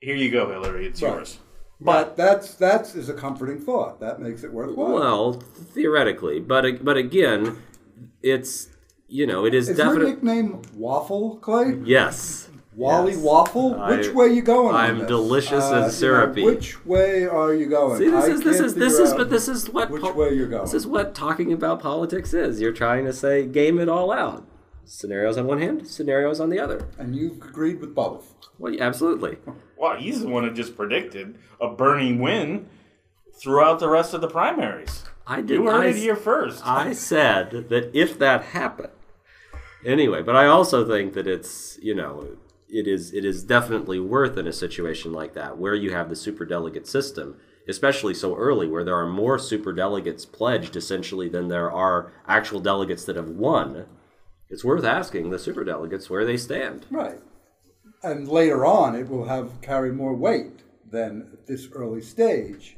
"Here 0.00 0.16
you 0.16 0.30
go, 0.30 0.50
Hillary. 0.50 0.86
It's 0.86 1.02
Right. 1.02 1.12
yours." 1.14 1.38
But 1.80 2.16
that's 2.16 2.54
that's 2.54 2.94
is 2.94 3.08
a 3.08 3.14
comforting 3.14 3.58
thought. 3.58 4.00
That 4.00 4.20
makes 4.20 4.44
it 4.44 4.52
worthwhile. 4.52 4.92
well, 4.92 5.32
theoretically, 5.32 6.38
but 6.40 6.84
but 6.84 6.96
again, 6.96 7.56
it's 8.22 8.68
you 9.08 9.26
know, 9.26 9.44
it 9.44 9.52
is, 9.54 9.68
is 9.68 9.76
your 9.76 9.86
definitely 9.88 10.12
nickname 10.12 10.62
Waffle 10.74 11.36
Clay? 11.36 11.78
yes. 11.84 12.48
Wally 12.74 13.12
Yes. 13.12 13.20
Waffle? 13.22 13.74
I- 13.78 13.90
Which 13.90 14.14
way 14.14 14.28
you 14.28 14.40
going? 14.40 14.74
I'm 14.74 15.00
this? 15.00 15.08
delicious 15.08 15.64
Uh, 15.64 15.66
and 15.66 15.76
you 15.76 15.82
know, 15.82 15.88
syrupy. 15.90 16.44
which 16.44 16.86
way 16.86 17.26
are 17.26 17.52
you 17.52 17.66
going? 17.66 17.98
See, 17.98 18.08
this 18.08 18.24
I 18.24 18.28
is 18.28 18.40
this 18.40 18.60
is 18.60 18.74
this 18.74 18.98
is 18.98 19.12
but 19.12 19.28
this 19.28 19.46
is 19.46 19.68
what 19.68 19.90
which 19.90 20.00
po- 20.02 20.12
way 20.14 20.32
you're 20.32 20.46
going. 20.48 20.62
This 20.62 20.72
is 20.72 20.86
what 20.86 21.14
talking 21.14 21.52
about 21.52 21.80
politics 21.80 22.32
is. 22.32 22.62
You're 22.62 22.72
trying 22.72 23.04
to 23.04 23.12
say 23.12 23.44
game 23.44 23.78
it 23.78 23.90
all 23.90 24.10
out. 24.10 24.46
Scenarios 24.84 25.38
on 25.38 25.46
one 25.46 25.60
hand, 25.60 25.86
scenarios 25.86 26.40
on 26.40 26.50
the 26.50 26.58
other. 26.58 26.88
and 26.98 27.14
you've 27.16 27.36
agreed 27.42 27.80
with 27.80 27.94
both. 27.94 28.34
Well, 28.58 28.72
yeah, 28.72 28.84
absolutely. 28.84 29.38
Well, 29.76 29.96
he's 29.96 30.20
the 30.20 30.28
one 30.28 30.44
who 30.44 30.52
just 30.52 30.76
predicted 30.76 31.38
a 31.60 31.68
Bernie 31.68 32.16
win 32.16 32.68
throughout 33.34 33.78
the 33.80 33.88
rest 33.88 34.14
of 34.14 34.20
the 34.20 34.28
primaries. 34.28 35.04
I 35.26 35.40
did. 35.40 35.50
You 35.58 35.66
heard 35.66 35.84
I, 35.84 35.88
it 35.88 35.96
here 35.96 36.16
first. 36.16 36.66
I 36.66 36.92
said 36.92 37.68
that 37.70 37.90
if 37.94 38.18
that 38.18 38.42
happened, 38.42 38.92
anyway. 39.84 40.22
But 40.22 40.36
I 40.36 40.46
also 40.46 40.86
think 40.86 41.14
that 41.14 41.26
it's 41.26 41.78
you 41.80 41.94
know, 41.94 42.36
it 42.68 42.86
is 42.86 43.12
it 43.14 43.24
is 43.24 43.44
definitely 43.44 44.00
worth 44.00 44.36
in 44.36 44.46
a 44.46 44.52
situation 44.52 45.12
like 45.12 45.34
that 45.34 45.58
where 45.58 45.74
you 45.74 45.92
have 45.92 46.08
the 46.08 46.16
super 46.16 46.44
delegate 46.44 46.86
system, 46.86 47.36
especially 47.68 48.14
so 48.14 48.36
early, 48.36 48.68
where 48.68 48.84
there 48.84 48.96
are 48.96 49.06
more 49.06 49.38
super 49.38 49.72
delegates 49.72 50.24
pledged 50.26 50.76
essentially 50.76 51.28
than 51.28 51.48
there 51.48 51.70
are 51.70 52.12
actual 52.26 52.60
delegates 52.60 53.04
that 53.04 53.16
have 53.16 53.30
won. 53.30 53.86
It's 54.52 54.62
worth 54.62 54.84
asking 54.84 55.30
the 55.30 55.38
super 55.38 55.64
delegates 55.64 56.10
where 56.10 56.26
they 56.26 56.36
stand. 56.36 56.84
Right. 56.90 57.18
And 58.02 58.28
later 58.28 58.66
on, 58.66 58.94
it 58.94 59.08
will 59.08 59.24
have 59.24 59.62
carry 59.62 59.90
more 59.90 60.14
weight 60.14 60.60
than 60.90 61.30
at 61.32 61.46
this 61.46 61.68
early 61.72 62.02
stage. 62.02 62.76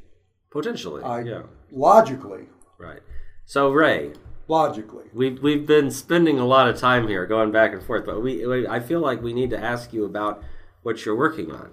Potentially, 0.50 1.02
I, 1.02 1.22
yeah, 1.22 1.42
Logically. 1.72 2.44
right. 2.78 3.00
So 3.44 3.70
Ray, 3.70 4.12
Logically. 4.46 5.06
We've 5.12 5.42
we've 5.42 5.66
been 5.66 5.90
spending 5.90 6.38
a 6.38 6.46
lot 6.46 6.68
of 6.68 6.78
time 6.78 7.08
here 7.08 7.26
going 7.26 7.50
back 7.50 7.72
and 7.72 7.82
forth, 7.82 8.06
but 8.06 8.22
we, 8.22 8.46
we 8.46 8.68
I 8.68 8.78
feel 8.78 9.00
like 9.00 9.20
we 9.20 9.32
need 9.32 9.50
to 9.50 9.58
ask 9.58 9.92
you 9.92 10.04
about 10.04 10.44
what 10.82 11.04
you're 11.04 11.16
working 11.16 11.50
on 11.50 11.70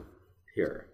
here, 0.56 0.88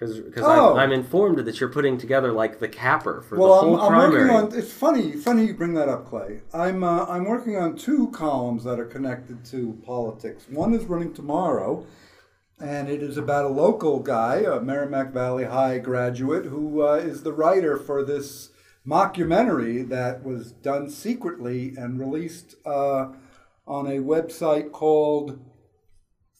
because 0.00 0.42
Oh. 0.44 0.72
I'm, 0.74 0.78
I'm 0.78 0.92
informed 0.92 1.38
that 1.38 1.58
you're 1.60 1.68
putting 1.68 1.98
together 1.98 2.32
like 2.32 2.60
the 2.60 2.68
capper 2.68 3.20
for 3.22 3.36
Well, 3.36 3.48
the 3.48 3.54
I'm, 3.60 3.66
whole 3.66 3.80
I'm 3.80 3.92
primary. 3.92 4.30
working 4.30 4.52
on. 4.52 4.58
It's 4.58 4.72
funny, 4.72 5.12
funny 5.12 5.46
you 5.46 5.54
bring 5.54 5.74
that 5.74 5.88
up, 5.88 6.06
Clay. 6.06 6.40
I'm 6.54 6.84
uh, 6.84 7.04
I'm 7.06 7.24
working 7.24 7.56
on 7.56 7.76
two 7.76 8.08
columns 8.10 8.64
that 8.64 8.78
are 8.78 8.84
connected 8.84 9.44
to 9.46 9.78
politics. 9.84 10.46
One 10.48 10.72
is 10.74 10.84
running 10.84 11.12
tomorrow, 11.14 11.84
and 12.60 12.88
it 12.88 13.02
is 13.02 13.16
about 13.16 13.44
a 13.44 13.48
local 13.48 13.98
guy, 14.00 14.36
a 14.36 14.60
Merrimack 14.60 15.12
Valley 15.12 15.44
High 15.44 15.78
graduate, 15.78 16.44
who 16.46 16.86
uh, 16.86 16.94
is 16.94 17.22
the 17.24 17.32
writer 17.32 17.76
for 17.76 18.04
this 18.04 18.50
mockumentary 18.86 19.86
that 19.88 20.24
was 20.24 20.52
done 20.52 20.88
secretly 20.90 21.74
and 21.76 21.98
released 22.00 22.54
uh, 22.64 23.08
on 23.66 23.86
a 23.86 23.98
website 23.98 24.72
called 24.72 25.38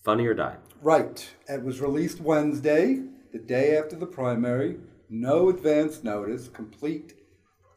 Funny 0.04 0.26
or 0.26 0.34
die. 0.34 0.56
Right. 0.80 1.28
It 1.48 1.62
was 1.62 1.80
released 1.80 2.20
Wednesday, 2.20 3.02
the 3.32 3.38
day 3.38 3.76
after 3.76 3.96
the 3.96 4.06
primary. 4.06 4.78
No 5.10 5.48
advance 5.48 6.04
notice, 6.04 6.48
complete 6.48 7.14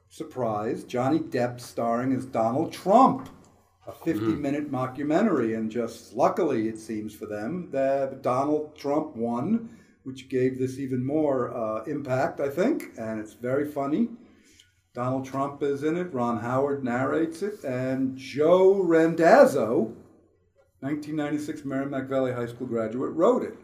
surprise. 0.10 0.84
Johnny 0.84 1.20
Depp 1.20 1.60
starring 1.60 2.14
as 2.14 2.26
Donald 2.26 2.74
Trump. 2.74 3.30
A 3.88 3.92
50 3.92 4.26
minute 4.36 4.72
mockumentary, 4.72 5.58
and 5.58 5.72
just 5.72 6.14
luckily, 6.14 6.68
it 6.68 6.78
seems 6.78 7.16
for 7.16 7.26
them, 7.26 7.70
that 7.72 8.22
Donald 8.22 8.78
Trump 8.78 9.16
won, 9.16 9.76
which 10.04 10.30
gave 10.30 10.60
this 10.60 10.78
even 10.78 11.04
more 11.04 11.52
uh, 11.52 11.84
impact, 11.86 12.40
I 12.40 12.50
think, 12.50 12.92
and 12.98 13.20
it's 13.20 13.34
very 13.34 13.70
funny. 13.70 14.10
Donald 14.94 15.26
Trump 15.26 15.64
is 15.64 15.84
in 15.84 15.98
it, 15.98 16.14
Ron 16.14 16.40
Howard 16.40 16.84
narrates 16.84 17.42
it, 17.42 17.64
and 17.64 18.16
Joe 18.16 18.82
Randazzo, 18.82 19.94
1996 20.82 21.66
Merrimack 21.66 22.08
Valley 22.08 22.34
High 22.34 22.48
School 22.48 22.68
graduate, 22.68 23.14
wrote 23.14 23.42
it. 23.42 23.56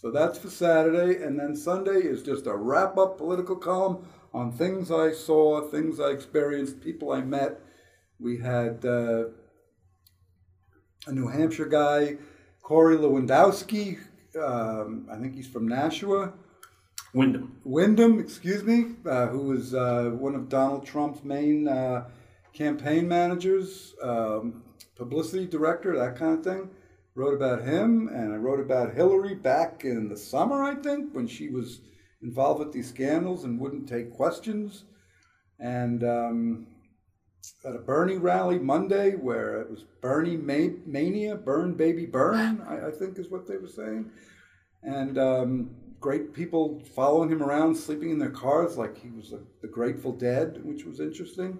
So 0.00 0.12
that's 0.12 0.38
for 0.38 0.48
Saturday, 0.48 1.24
and 1.24 1.36
then 1.38 1.56
Sunday 1.56 1.98
is 1.98 2.22
just 2.22 2.46
a 2.46 2.54
wrap 2.54 2.96
up 2.96 3.18
political 3.18 3.56
column 3.56 4.06
on 4.32 4.52
things 4.52 4.92
I 4.92 5.10
saw, 5.10 5.60
things 5.60 5.98
I 5.98 6.10
experienced, 6.10 6.80
people 6.80 7.10
I 7.10 7.20
met. 7.20 7.60
We 8.20 8.38
had 8.38 8.84
uh, 8.84 9.24
a 11.08 11.12
New 11.12 11.26
Hampshire 11.26 11.66
guy, 11.66 12.18
Corey 12.62 12.96
Lewandowski. 12.96 13.98
Um, 14.40 15.08
I 15.10 15.16
think 15.16 15.34
he's 15.34 15.48
from 15.48 15.66
Nashua. 15.66 16.32
Windham. 17.12 17.56
Windham, 17.64 18.20
excuse 18.20 18.62
me, 18.62 18.94
uh, 19.04 19.26
who 19.26 19.48
was 19.48 19.74
uh, 19.74 20.10
one 20.16 20.36
of 20.36 20.48
Donald 20.48 20.86
Trump's 20.86 21.24
main 21.24 21.66
uh, 21.66 22.04
campaign 22.52 23.08
managers, 23.08 23.96
um, 24.00 24.62
publicity 24.94 25.46
director, 25.46 25.96
that 25.96 26.14
kind 26.14 26.38
of 26.38 26.44
thing. 26.44 26.70
Wrote 27.18 27.34
about 27.34 27.62
him, 27.62 28.08
and 28.08 28.32
I 28.32 28.36
wrote 28.36 28.60
about 28.60 28.94
Hillary 28.94 29.34
back 29.34 29.84
in 29.84 30.08
the 30.08 30.16
summer, 30.16 30.62
I 30.62 30.76
think, 30.76 31.12
when 31.12 31.26
she 31.26 31.48
was 31.48 31.80
involved 32.22 32.60
with 32.60 32.72
these 32.72 32.88
scandals 32.88 33.44
and 33.44 33.60
wouldn't 33.60 33.88
take 33.88 34.12
questions. 34.12 34.84
And 35.58 36.04
um, 36.04 36.66
at 37.64 37.74
a 37.74 37.80
Bernie 37.80 38.18
rally 38.18 38.58
Monday, 38.58 39.16
where 39.16 39.60
it 39.60 39.68
was 39.68 39.84
Bernie 40.00 40.36
Ma- 40.36 40.76
mania, 40.86 41.34
burn 41.34 41.74
baby 41.74 42.06
burn, 42.06 42.62
I, 42.68 42.86
I 42.86 42.90
think 42.92 43.18
is 43.18 43.30
what 43.30 43.46
they 43.48 43.56
were 43.56 43.68
saying 43.68 44.10
and 44.82 45.18
um, 45.18 45.70
great 46.00 46.32
people 46.32 46.82
following 46.94 47.30
him 47.30 47.42
around, 47.42 47.74
sleeping 47.74 48.10
in 48.10 48.18
their 48.18 48.30
cars 48.30 48.76
like 48.76 48.96
he 48.96 49.10
was 49.10 49.32
a, 49.32 49.40
the 49.60 49.68
Grateful 49.68 50.12
Dead, 50.12 50.60
which 50.64 50.84
was 50.84 51.00
interesting. 51.00 51.58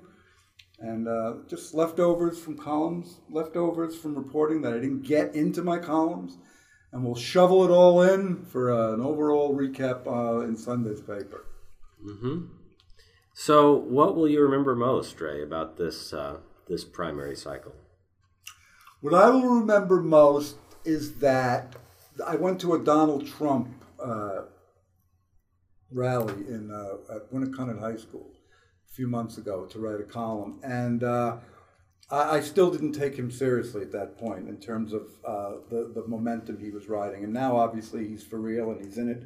And 0.81 1.09
uh, 1.09 1.35
just 1.49 1.75
leftovers 1.75 2.38
from 2.38 2.57
columns, 2.57 3.19
leftovers 3.29 3.97
from 3.97 4.14
reporting 4.14 4.62
that 4.62 4.75
I 4.75 4.79
didn't 4.79 5.03
get 5.03 5.35
into 5.35 5.62
my 5.62 5.79
columns, 5.79 6.38
and 6.93 7.05
we'll 7.05 7.17
shovel 7.17 7.64
it 7.64 7.71
all 7.71 8.03
in 8.03 8.45
for 8.45 8.71
uh, 8.71 8.95
an 8.95 9.01
overall 9.01 9.57
recap 9.57 10.07
uh, 10.07 10.41
in 10.47 10.57
Sunday's 10.57 11.01
paper. 11.01 11.47
So, 13.35 13.75
what 13.75 14.14
will 14.14 14.29
you 14.29 14.41
remember 14.41 14.77
most, 14.77 15.21
Ray, 15.21 15.43
about 15.43 15.77
this 15.77 16.12
uh, 16.12 16.38
this 16.69 16.85
primary 16.85 17.37
cycle? 17.37 17.75
What 19.01 19.14
I 19.14 19.31
will 19.31 19.49
remember 19.49 20.01
most 20.01 20.57
is 20.85 21.14
that 21.17 21.77
I 22.25 22.37
went 22.37 22.61
to 22.62 22.75
a 22.75 22.79
Donald 22.79 23.27
Trump 23.27 23.69
uh, 24.03 24.43
rally 25.91 26.35
in 26.49 26.71
uh, 26.71 27.14
at 27.17 27.33
Winnacunnet 27.33 27.81
High 27.81 27.97
School 27.97 28.31
a 28.90 28.94
few 28.94 29.07
months 29.07 29.38
ago 29.38 29.66
to 29.66 29.79
write 29.79 30.01
a 30.01 30.05
column, 30.05 30.61
and 30.62 31.03
uh, 31.05 31.37
I, 32.11 32.37
I 32.37 32.40
still 32.40 32.70
didn't 32.70 32.92
take 32.92 33.16
him 33.16 33.31
seriously 33.31 33.83
at 33.83 33.92
that 33.92 34.18
point 34.18 34.48
in 34.48 34.59
terms 34.59 34.92
of 34.92 35.03
uh, 35.24 35.53
the 35.68 35.92
the 35.94 36.05
momentum 36.07 36.59
he 36.59 36.70
was 36.70 36.88
riding. 36.88 37.24
And 37.24 37.33
now, 37.33 37.57
obviously, 37.57 38.07
he's 38.09 38.24
for 38.24 38.38
real 38.38 38.70
and 38.70 38.85
he's 38.85 38.98
in 38.98 39.09
it. 39.09 39.24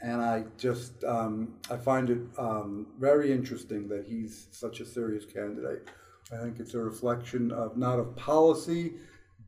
And 0.00 0.22
I 0.22 0.44
just 0.56 1.02
um, 1.04 1.56
I 1.70 1.76
find 1.76 2.10
it 2.10 2.20
um, 2.38 2.86
very 2.98 3.32
interesting 3.32 3.88
that 3.88 4.04
he's 4.06 4.46
such 4.52 4.80
a 4.80 4.86
serious 4.86 5.24
candidate. 5.24 5.88
I 6.32 6.42
think 6.42 6.60
it's 6.60 6.74
a 6.74 6.78
reflection 6.78 7.50
of 7.50 7.76
not 7.76 7.98
of 7.98 8.14
policy, 8.14 8.92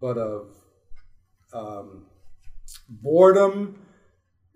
but 0.01 0.16
of 0.16 0.49
um, 1.53 2.07
boredom 2.88 3.79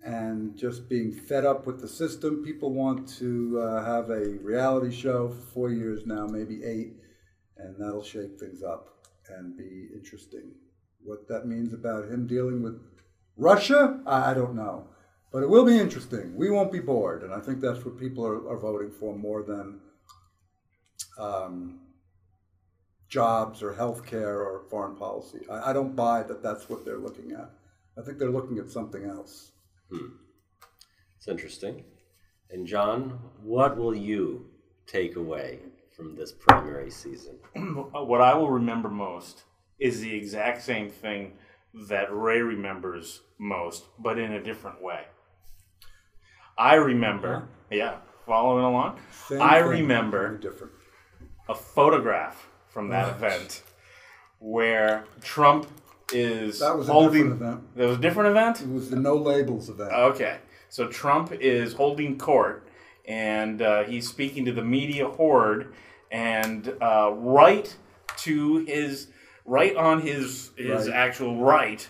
and 0.04 0.54
just 0.54 0.88
being 0.88 1.10
fed 1.10 1.46
up 1.46 1.66
with 1.66 1.80
the 1.80 1.88
system. 1.88 2.44
People 2.44 2.72
want 2.72 3.08
to 3.18 3.58
uh, 3.58 3.84
have 3.84 4.10
a 4.10 4.38
reality 4.42 4.94
show 4.94 5.30
for 5.30 5.40
four 5.40 5.70
years 5.70 6.04
now, 6.04 6.26
maybe 6.26 6.62
eight, 6.62 6.92
and 7.56 7.74
that'll 7.78 8.04
shake 8.04 8.38
things 8.38 8.62
up 8.62 9.08
and 9.30 9.56
be 9.56 9.88
interesting. 9.94 10.52
What 11.02 11.26
that 11.28 11.46
means 11.46 11.72
about 11.72 12.04
him 12.04 12.26
dealing 12.26 12.62
with 12.62 12.80
Russia, 13.36 14.00
I, 14.06 14.34
don't 14.34 14.54
know. 14.54 14.88
But 15.32 15.42
it 15.42 15.48
will 15.48 15.64
be 15.64 15.78
interesting. 15.78 16.36
We 16.36 16.50
won't 16.50 16.70
be 16.70 16.80
bored, 16.80 17.22
and 17.22 17.32
I 17.32 17.40
think 17.40 17.60
that's 17.60 17.84
what 17.84 17.98
people 17.98 18.26
are, 18.26 18.48
are 18.48 18.58
voting 18.58 18.92
for 18.92 19.16
more 19.16 19.42
than 19.42 19.80
um, 21.18 21.80
jobs 23.08 23.62
or 23.62 23.72
health 23.72 24.04
care 24.04 24.40
or 24.40 24.64
foreign 24.68 24.96
policy. 24.96 25.40
I, 25.50 25.70
I 25.70 25.72
don't 25.72 25.96
buy 25.96 26.22
that 26.24 26.42
that's 26.42 26.68
what 26.68 26.84
they're 26.84 26.98
looking 26.98 27.32
at. 27.32 27.50
I 27.98 28.02
think 28.02 28.18
they're 28.18 28.30
looking 28.30 28.58
at 28.58 28.70
something 28.70 29.04
else. 29.04 29.52
Hmm. 29.94 30.06
It's 31.16 31.28
interesting. 31.28 31.84
And 32.50 32.66
John, 32.66 33.18
what 33.42 33.76
will 33.76 33.94
you 33.94 34.46
take 34.86 35.16
away 35.16 35.60
from 35.96 36.16
this 36.16 36.32
primary 36.32 36.90
season? 36.90 37.36
what 37.54 38.20
I 38.20 38.34
will 38.34 38.50
remember 38.50 38.88
most 38.88 39.44
is 39.78 40.00
the 40.00 40.14
exact 40.14 40.62
same 40.62 40.88
thing 40.90 41.32
that 41.88 42.08
Ray 42.14 42.40
remembers 42.40 43.20
most, 43.38 43.84
but 43.98 44.18
in 44.18 44.32
a 44.32 44.42
different 44.42 44.82
way. 44.82 45.04
I 46.56 46.74
remember, 46.74 47.34
uh-huh. 47.36 47.46
yeah, 47.70 47.96
following 48.26 48.64
along. 48.64 49.00
Same 49.28 49.42
I 49.42 49.58
remember 49.58 50.36
different. 50.38 50.72
a 51.48 51.54
photograph 51.54 52.46
from 52.68 52.88
that 52.90 53.06
Right. 53.06 53.16
event 53.16 53.62
where 54.38 55.04
Trump 55.20 55.66
is 56.12 56.60
That 56.60 56.76
was 56.76 56.88
a 56.88 56.92
holding. 56.92 57.30
different 57.30 57.42
event. 57.42 57.76
That 57.76 57.86
was 57.88 57.96
a 57.98 58.00
different 58.00 58.30
event. 58.30 58.60
It 58.62 58.68
was 58.70 58.90
the 58.90 58.96
no 58.96 59.14
labels 59.16 59.68
event. 59.68 59.92
Okay, 59.92 60.38
so 60.68 60.86
Trump 60.88 61.32
is 61.32 61.72
holding 61.74 62.18
court, 62.18 62.66
and 63.06 63.62
uh, 63.62 63.84
he's 63.84 64.08
speaking 64.08 64.44
to 64.44 64.52
the 64.52 64.62
media 64.64 65.08
horde, 65.08 65.72
and 66.10 66.72
uh, 66.80 67.10
right 67.12 67.74
to 68.18 68.58
his 68.66 69.08
right 69.44 69.76
on 69.76 70.00
his 70.02 70.50
his 70.56 70.88
Right. 70.88 70.96
actual 70.96 71.36
right, 71.40 71.86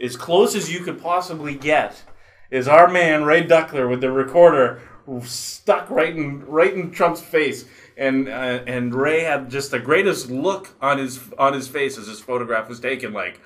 as 0.00 0.16
close 0.16 0.54
as 0.54 0.72
you 0.72 0.80
could 0.80 1.00
possibly 1.00 1.54
get, 1.54 2.02
is 2.50 2.68
our 2.68 2.88
man 2.88 3.24
Ray 3.24 3.44
Duckler 3.46 3.88
with 3.88 4.00
the 4.00 4.10
recorder 4.10 4.80
stuck 5.24 5.90
right 5.90 6.14
in 6.14 6.44
right 6.46 6.72
in 6.74 6.90
Trump's 6.92 7.20
face. 7.22 7.64
And 7.96 8.28
uh, 8.28 8.62
and 8.66 8.94
Ray 8.94 9.22
had 9.22 9.50
just 9.50 9.70
the 9.70 9.78
greatest 9.78 10.30
look 10.30 10.70
on 10.80 10.98
his 10.98 11.20
on 11.38 11.52
his 11.52 11.68
face 11.68 11.98
as 11.98 12.06
his 12.06 12.20
photograph 12.20 12.68
was 12.68 12.80
taken. 12.80 13.12
Like, 13.12 13.40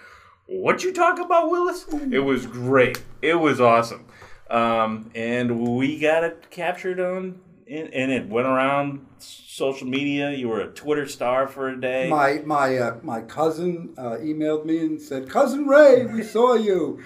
what 0.46 0.84
you 0.84 0.92
talk 0.92 1.18
about, 1.18 1.50
Willis? 1.50 1.86
It 2.10 2.20
was 2.20 2.46
great. 2.46 3.02
It 3.22 3.34
was 3.34 3.60
awesome. 3.60 4.06
Um, 4.48 5.10
and 5.14 5.76
we 5.76 5.98
got 5.98 6.22
it 6.22 6.50
captured 6.50 7.00
on 7.00 7.40
and, 7.68 7.92
and 7.92 8.12
it 8.12 8.28
went 8.28 8.46
around 8.46 9.06
social 9.18 9.86
media. 9.86 10.30
You 10.30 10.48
were 10.48 10.60
a 10.60 10.68
Twitter 10.68 11.06
star 11.06 11.48
for 11.48 11.68
a 11.68 11.80
day. 11.80 12.08
My 12.08 12.42
my 12.44 12.76
uh, 12.78 12.98
my 13.02 13.22
cousin 13.22 13.94
uh, 13.98 14.16
emailed 14.20 14.64
me 14.64 14.78
and 14.78 15.00
said, 15.00 15.28
"Cousin 15.28 15.66
Ray, 15.66 16.06
we 16.06 16.22
saw 16.36 16.54
you," 16.54 17.02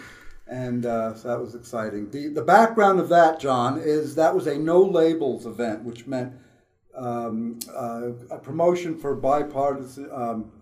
and 0.46 0.84
uh, 0.84 1.14
so 1.14 1.28
that 1.28 1.40
was 1.40 1.54
exciting. 1.54 2.10
the 2.10 2.28
The 2.28 2.42
background 2.42 3.00
of 3.00 3.08
that, 3.08 3.40
John, 3.40 3.78
is 3.78 4.14
that 4.16 4.34
was 4.34 4.46
a 4.46 4.58
no 4.58 4.82
labels 4.82 5.46
event, 5.46 5.84
which 5.84 6.06
meant 6.06 6.34
um, 7.00 7.58
uh, 7.74 8.12
a 8.30 8.38
promotion 8.38 8.96
for 8.96 9.16
bipartisan 9.16 10.08
um, 10.12 10.52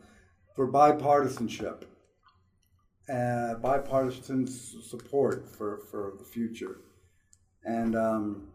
for 0.55 0.71
bipartisanship, 0.71 1.85
uh, 3.13 3.55
bipartisan 3.55 4.47
support 4.47 5.49
for 5.57 5.81
for 5.91 6.15
the 6.19 6.25
future, 6.25 6.79
and. 7.65 7.97
Um, 7.97 8.49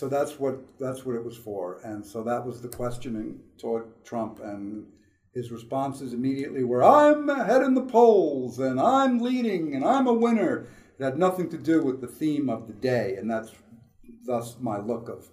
so 0.00 0.08
that's 0.08 0.38
what 0.38 0.78
that's 0.78 1.04
what 1.04 1.16
it 1.16 1.22
was 1.22 1.36
for, 1.36 1.80
and 1.84 2.06
so 2.06 2.22
that 2.22 2.46
was 2.46 2.62
the 2.62 2.68
questioning 2.68 3.38
toward 3.58 4.02
Trump, 4.02 4.40
and 4.42 4.86
his 5.34 5.52
responses 5.52 6.14
immediately 6.14 6.64
were, 6.64 6.82
"I'm 6.82 7.28
ahead 7.28 7.62
in 7.62 7.74
the 7.74 7.84
polls, 7.84 8.58
and 8.58 8.80
I'm 8.80 9.18
leading, 9.18 9.74
and 9.74 9.84
I'm 9.84 10.06
a 10.06 10.14
winner." 10.14 10.68
It 10.98 11.04
had 11.04 11.18
nothing 11.18 11.50
to 11.50 11.58
do 11.58 11.82
with 11.82 12.00
the 12.00 12.06
theme 12.06 12.48
of 12.48 12.66
the 12.66 12.72
day, 12.72 13.16
and 13.16 13.30
that's 13.30 13.52
thus 14.24 14.56
my 14.58 14.78
look 14.78 15.10
of 15.10 15.28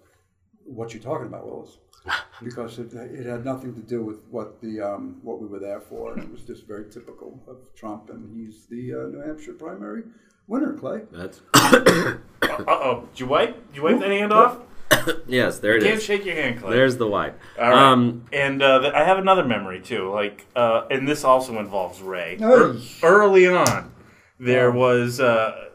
what 0.67 0.93
you're 0.93 1.03
talking 1.03 1.27
about, 1.27 1.45
Willis, 1.45 1.77
because 2.43 2.79
it, 2.79 2.93
it 2.93 3.25
had 3.25 3.43
nothing 3.45 3.73
to 3.75 3.81
do 3.81 4.03
with 4.03 4.19
what 4.29 4.61
the 4.61 4.81
um, 4.81 5.19
what 5.23 5.41
we 5.41 5.47
were 5.47 5.59
there 5.59 5.81
for, 5.81 6.13
and 6.13 6.21
it 6.23 6.31
was 6.31 6.41
just 6.43 6.67
very 6.67 6.89
typical 6.89 7.41
of 7.47 7.57
Trump, 7.75 8.09
and 8.09 8.29
he's 8.35 8.65
the 8.67 8.93
uh, 8.93 9.07
New 9.07 9.19
Hampshire 9.25 9.53
primary 9.53 10.03
winner, 10.47 10.73
Clay. 10.73 11.01
That's 11.11 11.41
Uh 11.53 12.63
oh. 12.67 13.07
Did 13.11 13.19
you 13.19 13.25
wipe? 13.27 13.67
Did 13.67 13.77
you 13.77 13.83
wipe 13.83 13.99
that 13.99 14.09
hand 14.09 14.31
off? 14.33 14.59
yes, 15.27 15.59
there 15.59 15.75
it 15.75 15.83
Can't 15.83 15.97
is. 15.97 16.03
shake 16.03 16.25
your 16.25 16.35
hand, 16.35 16.59
Clay. 16.61 16.75
There's 16.75 16.97
the 16.97 17.07
wipe. 17.07 17.39
All 17.59 17.69
right. 17.69 17.91
Um, 17.91 18.25
and 18.31 18.61
uh, 18.61 18.79
th- 18.79 18.93
I 18.93 19.03
have 19.03 19.17
another 19.17 19.43
memory 19.43 19.81
too. 19.81 20.09
Like, 20.11 20.45
uh, 20.55 20.83
and 20.89 21.07
this 21.07 21.23
also 21.23 21.59
involves 21.59 22.01
Ray. 22.01 22.37
Hey. 22.39 22.79
Early 23.03 23.47
on, 23.47 23.91
there 24.39 24.71
was 24.71 25.19
uh, 25.19 25.69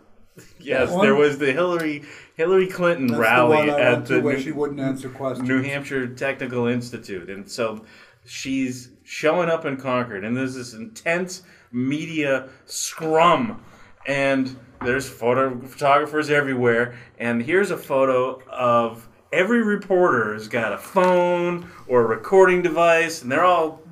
yes, 0.58 0.90
one? 0.90 1.04
there 1.04 1.14
was 1.14 1.38
the 1.38 1.52
Hillary 1.52 2.04
Hillary 2.36 2.66
Clinton 2.66 3.08
That's 3.08 3.20
rally 3.20 3.66
the 3.66 3.78
at 3.78 4.06
the 4.06 4.20
New, 4.20 4.40
she 4.40 4.52
wouldn't 4.52 4.80
answer 4.80 5.08
questions. 5.08 5.48
New 5.48 5.62
Hampshire 5.62 6.08
Technical 6.08 6.66
Institute, 6.66 7.28
and 7.28 7.48
so 7.50 7.84
she's 8.24 8.90
showing 9.04 9.48
up 9.48 9.64
in 9.64 9.76
Concord, 9.76 10.24
and 10.24 10.36
there's 10.36 10.54
this 10.54 10.74
intense 10.74 11.42
media 11.70 12.48
scrum, 12.66 13.62
and 14.06 14.56
there's 14.84 15.08
photo 15.08 15.60
photographers 15.60 16.30
everywhere, 16.30 16.94
and 17.18 17.42
here's 17.42 17.70
a 17.70 17.76
photo 17.76 18.42
of 18.48 19.08
every 19.32 19.62
reporter 19.62 20.34
has 20.34 20.48
got 20.48 20.72
a 20.72 20.78
phone 20.78 21.70
or 21.86 22.02
a 22.02 22.06
recording 22.06 22.62
device, 22.62 23.22
and 23.22 23.30
they're 23.30 23.44
all 23.44 23.82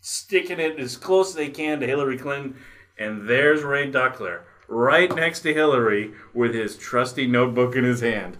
sticking 0.00 0.60
it 0.60 0.78
as 0.78 0.96
close 0.96 1.30
as 1.30 1.34
they 1.34 1.48
can 1.48 1.80
to 1.80 1.86
Hillary 1.86 2.18
Clinton, 2.18 2.56
and 2.98 3.28
there's 3.28 3.62
Ray 3.62 3.90
Duckler 3.90 4.40
right 4.68 5.14
next 5.14 5.40
to 5.40 5.54
Hillary 5.54 6.12
with 6.34 6.54
his 6.54 6.76
trusty 6.76 7.26
notebook 7.26 7.76
in 7.76 7.84
his 7.84 8.00
hand, 8.00 8.36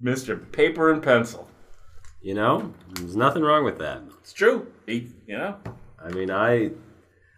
Mister 0.00 0.36
Paper 0.36 0.90
and 0.90 1.02
Pencil. 1.02 1.48
you 2.22 2.34
know, 2.34 2.74
there's 2.94 3.16
nothing 3.16 3.42
wrong 3.42 3.64
with 3.64 3.78
that. 3.78 4.02
It's 4.20 4.32
true. 4.32 4.70
He, 4.86 5.08
you 5.26 5.38
know, 5.38 5.56
I 6.02 6.10
mean, 6.10 6.30
I 6.30 6.72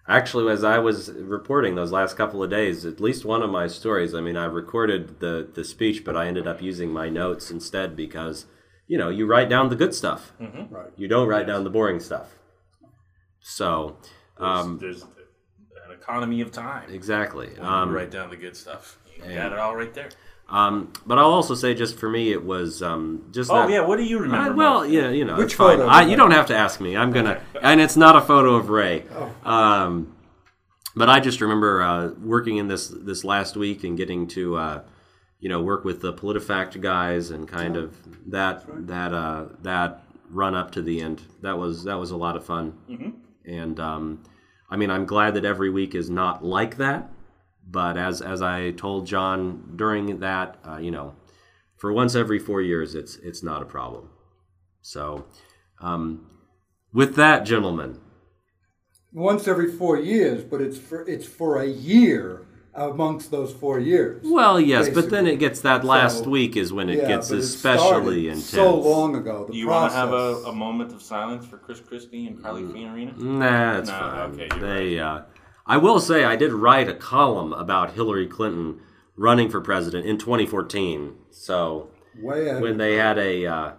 actually, 0.08 0.52
as 0.52 0.64
I 0.64 0.78
was 0.78 1.10
reporting 1.12 1.74
those 1.74 1.92
last 1.92 2.16
couple 2.16 2.42
of 2.42 2.50
days, 2.50 2.84
at 2.84 3.00
least 3.00 3.24
one 3.24 3.42
of 3.42 3.50
my 3.50 3.68
stories, 3.68 4.14
I 4.14 4.20
mean, 4.20 4.36
I 4.36 4.46
recorded 4.46 5.20
the, 5.20 5.48
the 5.54 5.64
speech, 5.64 6.04
but 6.04 6.16
I 6.16 6.26
ended 6.26 6.46
up 6.48 6.60
using 6.60 6.90
my 6.90 7.08
notes 7.08 7.50
instead 7.50 7.94
because, 7.96 8.46
you 8.88 8.98
know, 8.98 9.08
you 9.08 9.26
write 9.26 9.48
down 9.48 9.68
the 9.68 9.76
good 9.76 9.94
stuff. 9.94 10.32
Right. 10.40 10.90
You 10.96 11.06
don't 11.06 11.28
write 11.28 11.46
down 11.46 11.64
the 11.64 11.70
boring 11.70 12.00
stuff. 12.00 12.34
So, 13.40 13.98
um, 14.38 14.78
there's 14.80 15.02
an 15.02 15.08
economy 16.02 16.40
of 16.40 16.50
time. 16.50 16.90
exactly. 16.92 17.50
Um, 17.58 17.90
write 17.92 18.10
down 18.10 18.30
the 18.30 18.36
good 18.36 18.56
stuff. 18.56 18.98
You 19.26 19.34
got 19.34 19.52
it 19.52 19.58
all 19.58 19.76
right 19.76 19.92
there. 19.94 20.08
um, 20.48 20.92
but 21.06 21.18
I'll 21.18 21.30
also 21.30 21.54
say, 21.54 21.74
just 21.74 21.96
for 21.98 22.08
me, 22.10 22.32
it 22.32 22.44
was 22.44 22.82
um, 22.82 23.26
just 23.30 23.50
Oh 23.50 23.54
not- 23.54 23.70
yeah, 23.70 23.80
what 23.80 23.96
do 23.96 24.04
you 24.04 24.18
remember? 24.18 24.52
I, 24.52 24.54
well, 24.54 24.84
yeah, 24.86 25.10
you 25.10 25.24
know, 25.24 25.36
Which 25.36 25.46
it's 25.46 25.54
fine. 25.54 25.78
photo? 25.78 25.88
I, 25.88 26.02
you 26.02 26.16
don't 26.16 26.32
have 26.32 26.46
to 26.46 26.56
ask 26.56 26.80
me. 26.80 26.96
I'm 26.96 27.12
gonna, 27.12 27.40
and 27.62 27.80
it's 27.80 27.96
not 27.96 28.16
a 28.16 28.20
photo 28.20 28.56
of 28.56 28.68
Ray. 28.68 29.04
Um, 29.44 30.16
but 30.96 31.08
I 31.08 31.20
just 31.20 31.40
remember 31.40 31.82
uh, 31.82 32.08
working 32.20 32.56
in 32.58 32.68
this 32.68 32.88
this 32.88 33.24
last 33.24 33.56
week 33.56 33.84
and 33.84 33.96
getting 33.96 34.26
to, 34.28 34.56
uh, 34.56 34.82
you 35.40 35.48
know, 35.48 35.62
work 35.62 35.84
with 35.84 36.00
the 36.02 36.12
PolitiFact 36.12 36.80
guys 36.80 37.30
and 37.30 37.48
kind 37.48 37.76
of 37.76 37.96
that 38.30 38.64
that 38.88 39.14
uh, 39.14 39.44
that 39.62 40.02
run 40.30 40.54
up 40.54 40.72
to 40.72 40.82
the 40.82 41.00
end. 41.00 41.22
That 41.42 41.56
was 41.58 41.84
that 41.84 41.94
was 41.98 42.10
a 42.10 42.16
lot 42.16 42.36
of 42.36 42.44
fun. 42.44 43.16
And 43.46 43.80
um, 43.80 44.22
I 44.72 44.76
mean, 44.76 44.90
I'm 44.90 45.04
glad 45.04 45.34
that 45.34 45.44
every 45.44 45.68
week 45.68 45.94
is 45.94 46.08
not 46.08 46.42
like 46.42 46.78
that. 46.78 47.10
But 47.70 47.98
as 47.98 48.22
as 48.22 48.40
I 48.40 48.70
told 48.70 49.06
John 49.06 49.74
during 49.76 50.20
that, 50.20 50.56
uh, 50.66 50.78
you 50.78 50.90
know, 50.90 51.14
for 51.76 51.92
once 51.92 52.14
every 52.14 52.38
four 52.38 52.62
years, 52.62 52.94
it's 52.94 53.16
it's 53.16 53.42
not 53.42 53.60
a 53.60 53.66
problem. 53.66 54.08
So, 54.80 55.26
um, 55.80 56.26
with 56.90 57.16
that, 57.16 57.44
gentlemen, 57.44 58.00
Once 59.12 59.46
every 59.46 59.70
four 59.70 59.98
years, 59.98 60.42
but 60.42 60.62
it's 60.62 60.78
for 60.78 61.06
it's 61.06 61.26
for 61.26 61.60
a 61.60 61.66
year 61.68 62.46
amongst 62.74 63.30
those 63.30 63.52
four 63.52 63.78
years. 63.78 64.22
well, 64.24 64.58
yes, 64.60 64.88
but 64.88 65.10
then 65.10 65.26
it 65.26 65.38
gets 65.38 65.60
that 65.60 65.84
last 65.84 66.24
So, 66.24 66.30
week 66.30 66.56
is 66.56 66.72
when 66.72 66.88
it 66.88 66.98
Yeah, 66.98 67.08
gets 67.08 67.28
but 67.28 67.36
it 67.36 67.44
especially 67.44 68.28
intense. 68.28 68.46
So 68.46 68.74
long 68.76 69.14
ago. 69.16 69.46
The 69.48 69.54
you 69.56 69.68
want 69.68 69.92
to 69.92 69.96
have 69.98 70.12
a, 70.12 70.36
a 70.46 70.52
moment 70.54 70.92
of 70.92 71.02
silence 71.02 71.44
for 71.46 71.58
Chris 71.58 71.80
Christie 71.80 72.26
and 72.26 72.42
Carly 72.42 72.62
Fiorina? 72.62 73.16
Nah, 73.18 73.74
that's 73.74 73.88
No, 73.90 73.94
fine. 73.98 74.30
okay, 74.30 74.48
you're 74.50 74.74
they, 74.74 74.98
uh, 74.98 75.20
I 75.66 75.76
will 75.76 76.00
say, 76.00 76.24
I 76.24 76.34
did 76.36 76.52
write 76.52 76.88
a 76.88 76.94
column 76.94 77.52
about 77.52 77.92
Hillary 77.92 78.26
Clinton 78.26 78.80
running 79.16 79.50
for 79.50 79.60
president 79.60 80.06
in 80.06 80.16
2014. 80.18 81.14
So 81.30 81.90
way 82.20 82.48
ahead. 82.48 82.62
when 82.62 82.78
they 82.78 82.94
had 82.96 83.18
a, 83.18 83.46
uh, 83.46 83.72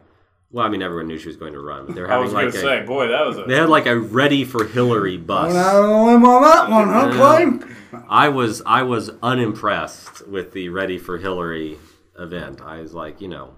well, 0.52 0.66
I 0.66 0.70
mean, 0.70 0.84
everyone 0.84 1.08
knew 1.08 1.18
she 1.18 1.28
was 1.28 1.36
going 1.38 1.54
to 1.54 1.60
run, 1.60 1.88
but 1.88 1.96
they 1.96 2.02
were 2.02 2.08
I 2.08 2.12
having 2.12 2.26
was 2.26 2.34
like 2.34 2.54
gonna 2.54 2.60
a, 2.60 2.80
say, 2.82 2.86
boy, 2.86 3.08
that 3.08 3.26
was 3.26 3.38
a 3.40 3.44
they 3.46 3.56
had 3.56 3.70
like 3.70 3.88
a 3.88 3.98
ready 4.00 4.46
for 4.46 4.66
Hillary 4.66 5.18
bus. 5.18 5.48
Went 5.48 5.58
out 5.58 5.84
on 5.84 5.90
a 5.90 6.06
limb 6.06 6.24
on 6.26 6.42
that 6.44 6.70
one, 6.70 6.88
huh, 6.90 7.12
Clay? 7.12 7.73
I 8.10 8.30
was 8.30 8.62
I 8.66 8.84
was 8.84 9.12
unimpressed 9.22 10.28
with 10.28 10.52
the 10.54 10.70
Ready 10.70 10.98
for 10.98 11.18
Hillary 11.18 11.78
event. 12.18 12.62
I 12.62 12.82
was 12.82 12.94
like, 12.94 13.22
you 13.22 13.28
know, 13.28 13.56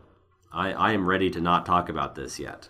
I, 0.52 0.72
I 0.74 0.92
am 0.94 1.06
ready 1.06 1.30
to 1.32 1.42
not 1.42 1.66
talk 1.66 1.90
about 1.90 2.16
this 2.16 2.40
yet. 2.40 2.70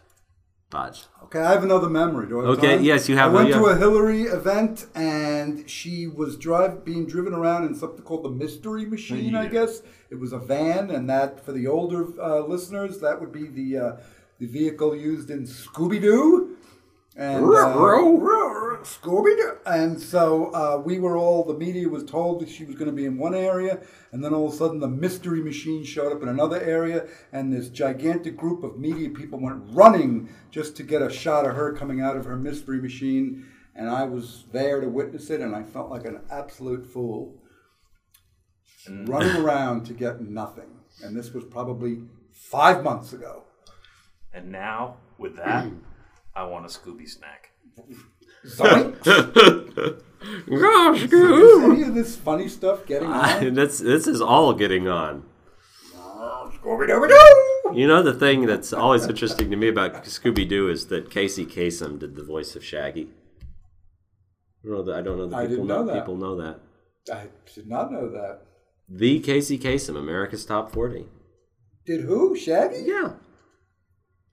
But 0.72 1.08
Okay, 1.26 1.40
I 1.40 1.52
have 1.52 1.64
another 1.64 1.90
memory. 1.90 2.28
Do 2.28 2.40
I 2.42 2.46
have 2.50 2.58
Okay, 2.58 2.76
time? 2.78 2.84
yes, 2.84 3.08
you 3.08 3.16
have- 3.18 3.32
I 3.32 3.36
went 3.36 3.50
to 3.50 3.64
have- 3.66 3.78
a 3.78 3.80
Hillary 3.80 4.24
event, 4.24 4.88
and 4.96 5.70
she 5.70 6.08
was 6.08 6.36
drive 6.38 6.84
being 6.84 7.06
driven 7.06 7.34
around 7.34 7.66
in 7.66 7.76
something 7.76 8.02
called 8.04 8.24
the 8.24 8.30
Mystery 8.32 8.86
Machine. 8.86 9.36
I 9.36 9.48
guess 9.48 9.84
it 10.10 10.20
was 10.20 10.34
a 10.34 10.40
van, 10.40 10.90
and 10.90 11.10
that 11.10 11.44
for 11.46 11.52
the 11.52 11.68
older 11.68 12.08
uh, 12.20 12.40
listeners, 12.46 13.00
that 13.00 13.22
would 13.22 13.32
be 13.32 13.48
the 13.48 13.78
uh, 13.78 13.92
the 14.40 14.48
vehicle 14.48 14.96
used 14.96 15.30
in 15.30 15.44
Scooby 15.46 16.02
Doo. 16.02 16.55
And 17.18 17.46
uh, 17.46 17.48
Scooby 18.84 19.38
Doo. 19.38 19.58
And 19.66 20.00
so 20.00 20.52
uh, 20.54 20.82
we 20.84 21.00
were 21.00 21.18
all 21.18 21.44
the 21.44 21.54
media 21.54 21.88
was 21.88 22.04
told 22.04 22.42
that 22.42 22.50
she 22.50 22.66
was 22.66 22.76
going 22.76 22.90
to 22.90 22.96
be 22.96 23.06
in 23.06 23.18
one 23.18 23.34
area, 23.34 23.80
and 24.12 24.24
then 24.24 24.34
all 24.34 24.48
of 24.48 24.54
a 24.54 24.58
sudden 24.58 24.80
the 24.80 24.88
mystery 24.88 25.42
machine 25.42 25.84
showed 25.84 26.12
up 26.12 26.22
in 26.22 26.28
another 26.28 26.62
area, 26.62 27.08
and 27.32 27.52
this 27.52 27.70
gigantic 27.70 28.36
group 28.36 28.64
of 28.64 28.78
media 28.78 29.10
people 29.10 29.40
went 29.40 29.62
running 29.72 30.30
just 30.52 30.76
to 30.78 30.84
get 30.84 31.02
a 31.02 31.10
shot 31.10 31.46
of 31.46 31.56
her 31.56 31.74
coming 31.74 32.02
out 32.02 32.16
of 32.18 32.26
her 32.26 32.36
mystery 32.36 32.82
machine. 32.82 33.46
And 33.76 33.90
I 33.90 34.04
was 34.06 34.46
there 34.52 34.80
to 34.82 34.88
witness 34.88 35.30
it, 35.30 35.42
and 35.42 35.56
I 35.56 35.64
felt 35.64 35.90
like 35.90 36.06
an 36.06 36.22
absolute 36.30 36.86
fool 36.86 37.42
running 38.90 39.36
around 39.38 39.86
to 39.86 39.94
get 39.94 40.22
nothing. 40.22 40.70
And 41.04 41.16
this 41.16 41.34
was 41.34 41.44
probably 41.44 42.02
five 42.32 42.84
months 42.84 43.14
ago. 43.14 43.44
And 44.34 44.52
now 44.52 44.98
with 45.18 45.36
that, 45.38 45.68
I 46.36 46.44
want 46.44 46.66
a 46.66 46.70
Scooby 46.70 47.08
snack. 47.08 47.52
Zoink. 48.46 49.02
gosh, 50.50 51.04
Is 51.04 51.64
any 51.64 51.84
of 51.84 51.96
this 51.96 52.16
funny 52.16 52.48
stuff 52.48 52.86
getting 52.86 53.08
on? 53.08 53.54
this 53.56 53.80
this 53.80 54.08
is 54.08 54.22
all 54.22 54.54
getting 54.54 54.88
on. 54.88 55.24
Oh, 55.96 56.52
Scooby-Dooby-Doo! 56.62 57.78
You 57.80 57.88
know 57.88 58.02
the 58.04 58.14
thing 58.14 58.46
that's 58.46 58.74
always 58.74 59.06
interesting 59.08 59.50
to 59.52 59.56
me 59.56 59.68
about 59.70 60.04
Scooby 60.06 60.48
Doo 60.48 60.70
is 60.70 60.88
that 60.88 61.10
Casey 61.10 61.46
Kasem 61.46 62.00
did 62.00 62.16
the 62.16 62.24
voice 62.24 62.56
of 62.56 62.64
Shaggy. 62.64 63.10
I 64.64 64.68
don't 64.68 64.78
know 64.78 64.84
that 64.84 64.96
I 64.96 65.02
don't 65.02 65.18
know 65.18 65.28
that 65.28 65.36
I 65.36 65.42
people 65.48 65.56
didn't 65.56 65.68
know 65.68 65.86
that. 65.86 65.94
people 65.94 66.16
know 66.18 66.36
that. 66.38 66.60
I 67.14 67.28
did 67.54 67.68
not 67.68 67.92
know 67.92 68.10
that. 68.12 68.42
The 68.90 69.20
Casey 69.20 69.58
Kasem, 69.58 69.98
America's 69.98 70.46
Top 70.46 70.72
Forty. 70.72 71.06
Did 71.86 72.02
who? 72.02 72.36
Shaggy? 72.36 72.84
Yeah, 72.86 73.14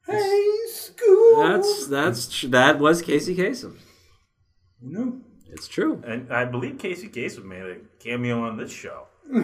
Hey, 0.07 0.51
school. 0.69 1.37
that's 1.39 1.87
that's 1.87 2.43
that 2.43 2.79
was 2.79 3.03
Casey 3.03 3.37
Kasem. 3.37 3.77
Who 4.81 4.89
knew? 4.89 5.25
It's 5.53 5.69
true. 5.69 6.03
And 6.07 6.33
I 6.33 6.45
believe 6.45 6.79
Casey 6.79 7.09
Kasem 7.09 7.45
made 7.45 7.63
a 7.63 7.77
cameo 7.99 8.43
on 8.43 8.57
this 8.57 8.73
show. 8.73 9.07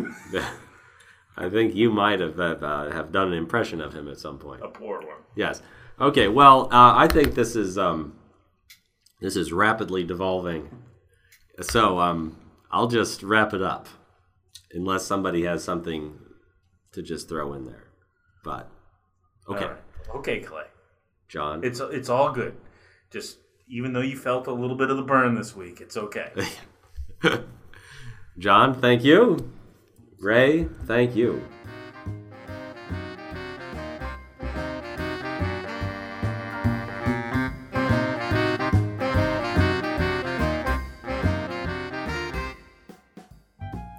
I 1.37 1.49
think 1.49 1.75
you 1.75 1.91
might 1.91 2.19
have 2.21 2.39
have, 2.39 2.63
uh, 2.63 2.91
have 2.91 3.13
done 3.13 3.29
an 3.29 3.35
impression 3.35 3.81
of 3.81 3.95
him 3.95 4.09
at 4.09 4.19
some 4.19 4.39
point. 4.39 4.63
A 4.65 4.69
poor 4.69 4.99
one. 5.01 5.19
Yes. 5.37 5.63
Okay. 6.01 6.29
Well, 6.29 6.65
uh, 6.73 6.95
I 6.97 7.07
think 7.09 7.35
this 7.35 7.55
is 7.55 7.79
um, 7.79 8.19
this 9.21 9.37
is 9.37 9.53
rapidly 9.53 10.03
devolving. 10.03 10.83
So 11.61 11.99
um, 12.01 12.37
I'll 12.71 12.89
just 12.89 13.23
wrap 13.23 13.53
it 13.53 13.63
up, 13.63 13.89
unless 14.73 15.05
somebody 15.05 15.45
has 15.45 15.63
something 15.63 16.19
to 16.93 17.03
just 17.03 17.29
throw 17.29 17.53
in 17.53 17.67
there. 17.67 17.89
But 18.45 18.71
okay. 19.49 19.71
Okay, 20.15 20.41
Clay. 20.41 20.65
John. 21.29 21.63
It's 21.63 21.81
it's 21.81 22.09
all 22.09 22.33
good. 22.33 22.57
Just 23.11 23.39
even 23.69 23.93
though 23.93 24.01
you 24.01 24.17
felt 24.17 24.47
a 24.47 24.53
little 24.53 24.77
bit 24.77 24.91
of 24.91 24.97
the 24.97 25.03
burn 25.03 25.35
this 25.35 25.55
week, 25.55 25.81
it's 25.81 25.97
okay. 25.97 26.31
John, 28.39 28.81
thank 28.81 29.05
you. 29.05 29.53
Ray, 30.21 30.65
thank 30.87 31.15
you. 31.15 31.45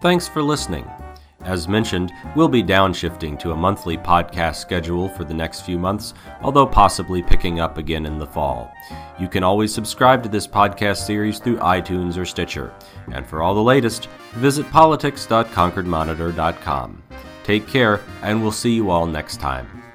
Thanks 0.02 0.28
for 0.28 0.42
listening. 0.42 0.90
As 1.50 1.68
mentioned, 1.68 2.14
we'll 2.36 2.48
be 2.48 2.62
downshifting 2.62 3.40
to 3.40 3.54
a 3.54 3.56
monthly 3.56 3.98
podcast 3.98 4.58
schedule 4.58 5.10
for 5.10 5.24
the 5.24 5.34
next 5.34 5.62
few 5.62 5.80
months, 5.80 6.14
although 6.44 6.68
possibly 6.68 7.24
picking 7.24 7.60
up 7.60 7.80
again 7.80 8.06
in 8.06 8.20
the 8.20 8.28
fall. 8.28 8.72
You 9.20 9.28
can 9.28 9.44
always 9.44 9.74
subscribe 9.74 10.22
to 10.22 10.30
this 10.30 10.46
podcast 10.46 11.08
series 11.08 11.40
through 11.40 11.58
iTunes 11.58 12.20
or 12.20 12.26
Stitcher. 12.26 12.72
And 13.12 13.26
for 13.26 13.42
all 13.42 13.56
the 13.56 13.64
latest, 13.64 14.10
visit 14.34 14.70
politics.concordmonitor.com. 14.70 17.04
Take 17.44 17.68
care, 17.68 18.02
and 18.22 18.44
we'll 18.44 18.52
see 18.52 18.76
you 18.76 18.92
all 18.92 19.08
next 19.08 19.38
time. 19.38 19.89